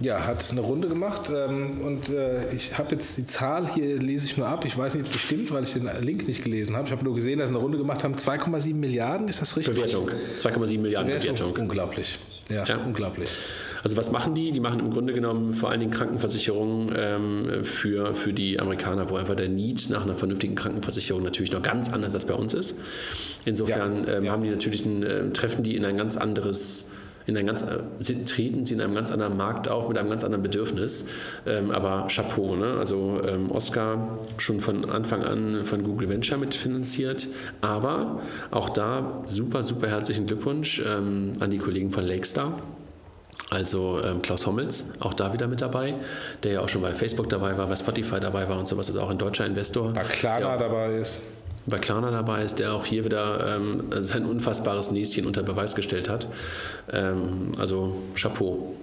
[0.00, 4.26] Ja, hat eine Runde gemacht ähm, und äh, ich habe jetzt die Zahl hier, lese
[4.26, 4.64] ich nur ab.
[4.64, 6.86] Ich weiß nicht, ob die stimmt, weil ich den Link nicht gelesen habe.
[6.86, 8.14] Ich habe nur gesehen, dass sie eine Runde gemacht haben.
[8.14, 9.74] 2,7 Milliarden, ist das richtig?
[9.74, 10.08] Bewertung.
[10.38, 11.34] 2,7 Milliarden Bewertung.
[11.34, 11.62] Bewertung.
[11.64, 12.18] Unglaublich.
[12.48, 13.28] Ja, ja, unglaublich.
[13.82, 14.52] Also was machen die?
[14.52, 19.16] Die machen im Grunde genommen vor allen Dingen Krankenversicherungen ähm, für, für die Amerikaner, wo
[19.16, 22.76] einfach der Need nach einer vernünftigen Krankenversicherung natürlich noch ganz anders als bei uns ist.
[23.44, 24.32] Insofern ja, ähm, ja.
[24.32, 26.88] haben die natürlich ein, äh, treffen die in ein ganz anderes
[27.28, 30.24] in ein ganz, äh, treten sie in einem ganz anderen Markt auf mit einem ganz
[30.24, 31.04] anderen Bedürfnis.
[31.46, 32.76] Ähm, aber Chapeau, ne?
[32.78, 37.28] also ähm, Oscar schon von Anfang an von Google Venture mitfinanziert.
[37.60, 42.62] Aber auch da super, super herzlichen Glückwunsch ähm, an die Kollegen von Lakestar.
[43.50, 45.94] Also ähm, Klaus Hommels, auch da wieder mit dabei,
[46.42, 48.96] der ja auch schon bei Facebook dabei war, bei Spotify dabei war und sowas, ist
[48.96, 49.92] auch ein deutscher Investor.
[49.94, 51.20] Bei Klarna dabei ist
[51.68, 56.08] bei Klarna dabei ist, der auch hier wieder ähm, sein unfassbares Näschen unter Beweis gestellt
[56.08, 56.28] hat.
[56.90, 58.74] Ähm, also Chapeau.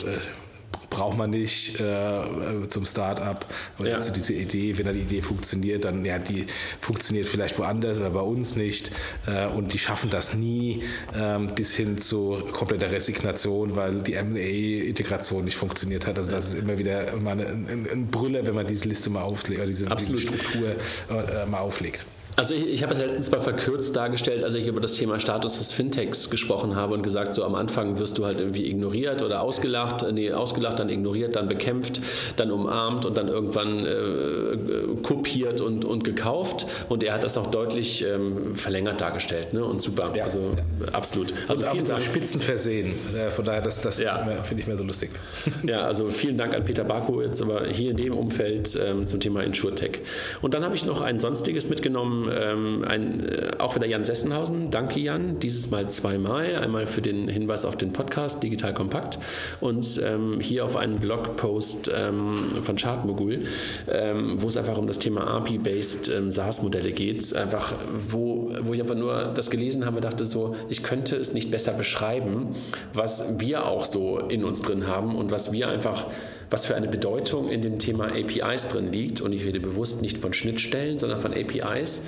[0.91, 3.47] braucht man nicht äh, zum Start-up
[3.79, 4.01] oder ja.
[4.01, 4.77] zu dieser Idee.
[4.77, 6.47] Wenn da die Idee funktioniert, dann ja, die
[6.81, 8.93] funktioniert vielleicht woanders, aber bei uns nicht.
[9.27, 10.83] Äh, und die schaffen das nie
[11.15, 16.19] äh, bis hin zu kompletter Resignation, weil die M&A-Integration nicht funktioniert hat.
[16.19, 19.61] Also das ist immer wieder mal ein, ein Brüller, wenn man diese Liste mal auflegt
[19.61, 20.77] oder diese, diese Struktur
[21.11, 22.07] äh, mal auflegt.
[22.37, 25.59] Also ich, ich habe es letztens mal verkürzt dargestellt, als ich über das Thema Status
[25.59, 29.43] des Fintechs gesprochen habe und gesagt, so am Anfang wirst du halt irgendwie ignoriert oder
[29.43, 32.01] ausgelacht, nee, ausgelacht, dann ignoriert, dann bekämpft,
[32.37, 36.67] dann umarmt und dann irgendwann äh, kopiert und, und gekauft.
[36.89, 39.65] Und er hat das auch deutlich ähm, verlängert dargestellt ne?
[39.65, 40.11] und super.
[40.15, 40.25] Ja.
[40.25, 40.93] Also ja.
[40.93, 41.35] absolut.
[41.49, 42.01] Also, also vielen Dank.
[42.01, 42.95] Spitzen versehen.
[43.15, 44.17] Äh, von daher, das, das ja.
[44.43, 45.11] finde ich mehr so lustig.
[45.65, 49.21] Ja, also vielen Dank an Peter Barko jetzt aber hier in dem Umfeld ähm, zum
[49.21, 50.01] Thema InsurTech.
[50.41, 54.71] Und dann habe ich noch ein sonstiges mitgenommen ähm, ein, äh, auch wieder Jan Sessenhausen.
[54.71, 55.39] Danke, Jan.
[55.39, 56.57] Dieses Mal zweimal.
[56.57, 59.19] Einmal für den Hinweis auf den Podcast Digital Kompakt
[59.61, 63.45] und ähm, hier auf einen Blogpost ähm, von Chartmogul,
[63.89, 67.35] ähm, wo es einfach um das Thema API-based ähm, SaaS-Modelle geht.
[67.35, 67.75] Einfach,
[68.09, 71.73] wo, wo ich einfach nur das gelesen habe, dachte so, ich könnte es nicht besser
[71.73, 72.55] beschreiben,
[72.93, 76.07] was wir auch so in uns drin haben und was wir einfach
[76.53, 79.23] was für eine Bedeutung in dem Thema APIs drin liegt.
[79.23, 82.03] Und ich rede bewusst nicht von Schnittstellen, sondern von APIs.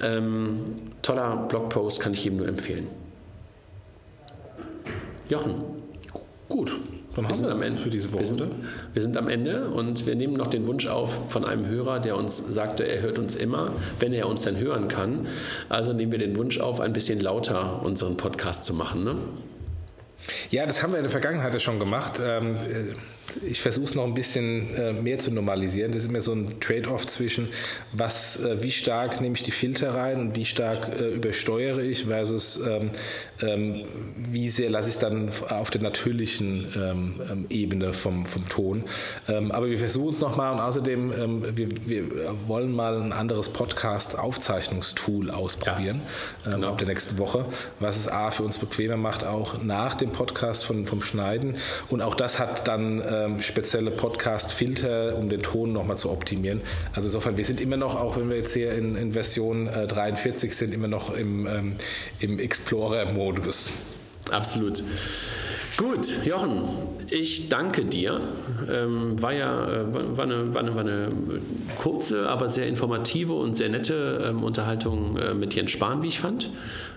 [0.00, 0.60] Ähm,
[1.02, 2.86] toller Blogpost kann ich jedem nur empfehlen.
[5.28, 5.54] Jochen.
[6.48, 6.80] Gut.
[7.16, 8.20] Dann wir sind am Ende für diese Woche.
[8.20, 8.42] Wir sind,
[8.92, 12.16] wir sind, am Ende und wir nehmen noch den Wunsch auf von einem Hörer, der
[12.16, 15.26] uns sagte, er hört uns immer, wenn er uns denn hören kann.
[15.68, 19.02] Also nehmen wir den Wunsch auf, ein bisschen lauter unseren Podcast zu machen.
[19.02, 19.16] Ne?
[20.50, 22.20] Ja, das haben wir in der Vergangenheit ja schon gemacht.
[22.22, 22.94] Ähm, äh,
[23.46, 25.92] ich versuche es noch ein bisschen äh, mehr zu normalisieren.
[25.92, 27.48] Das ist immer so ein Trade-off zwischen,
[27.92, 32.04] was, äh, wie stark nehme ich die Filter rein und wie stark äh, übersteuere ich
[32.04, 32.90] versus ähm,
[33.42, 33.84] ähm,
[34.16, 38.84] wie sehr lasse ich es dann auf der natürlichen ähm, Ebene vom, vom Ton.
[39.26, 42.04] Aber wir versuchen es nochmal und außerdem, wir, wir,
[42.46, 46.00] wollen mal ein anderes Podcast-Aufzeichnungstool ausprobieren
[46.44, 46.68] ja, genau.
[46.68, 47.44] ab der nächsten Woche,
[47.78, 51.56] was es A für uns bequemer macht, auch nach dem Podcast von, vom Schneiden.
[51.88, 56.60] Und auch das hat dann ähm, spezielle Podcast-Filter, um den Ton nochmal zu optimieren.
[56.94, 59.86] Also insofern, wir sind immer noch, auch wenn wir jetzt hier in, in Version äh,
[59.86, 61.76] 43 sind, immer noch im, ähm,
[62.20, 63.72] im Explorer-Modus.
[64.30, 64.82] Absolut.
[65.76, 66.64] Gut, Jochen,
[67.08, 68.20] ich danke dir.
[68.70, 71.08] Ähm, war ja äh, war eine, war, eine, war eine
[71.78, 76.20] kurze, aber sehr informative und sehr nette ähm, Unterhaltung äh, mit Jens Spahn, wie ich
[76.20, 76.50] fand.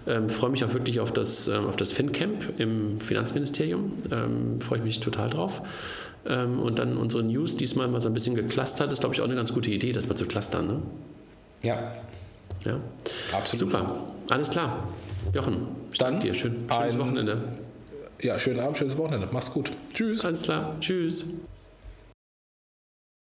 [0.05, 3.93] Ähm, freue mich auch wirklich auf das, ähm, auf das FinCamp im Finanzministerium.
[4.11, 5.61] Ähm, freue ich mich total drauf.
[6.26, 8.91] Ähm, und dann unsere News diesmal mal so ein bisschen geclustert.
[8.91, 10.67] Ist, glaube ich, auch eine ganz gute Idee, das mal zu clustern.
[10.67, 10.82] Ne?
[11.63, 11.93] Ja.
[12.65, 12.80] Ja.
[13.34, 13.71] Absolut.
[13.71, 13.95] Super.
[14.30, 14.88] Alles klar.
[15.34, 16.34] Jochen, ich dann dir.
[16.34, 17.38] Schön, schönes Wochenende.
[18.21, 19.28] Ja, schönen Abend, schönes Wochenende.
[19.32, 19.71] Mach's gut.
[19.93, 20.24] Tschüss.
[20.24, 20.80] Alles klar.
[20.80, 21.26] Tschüss.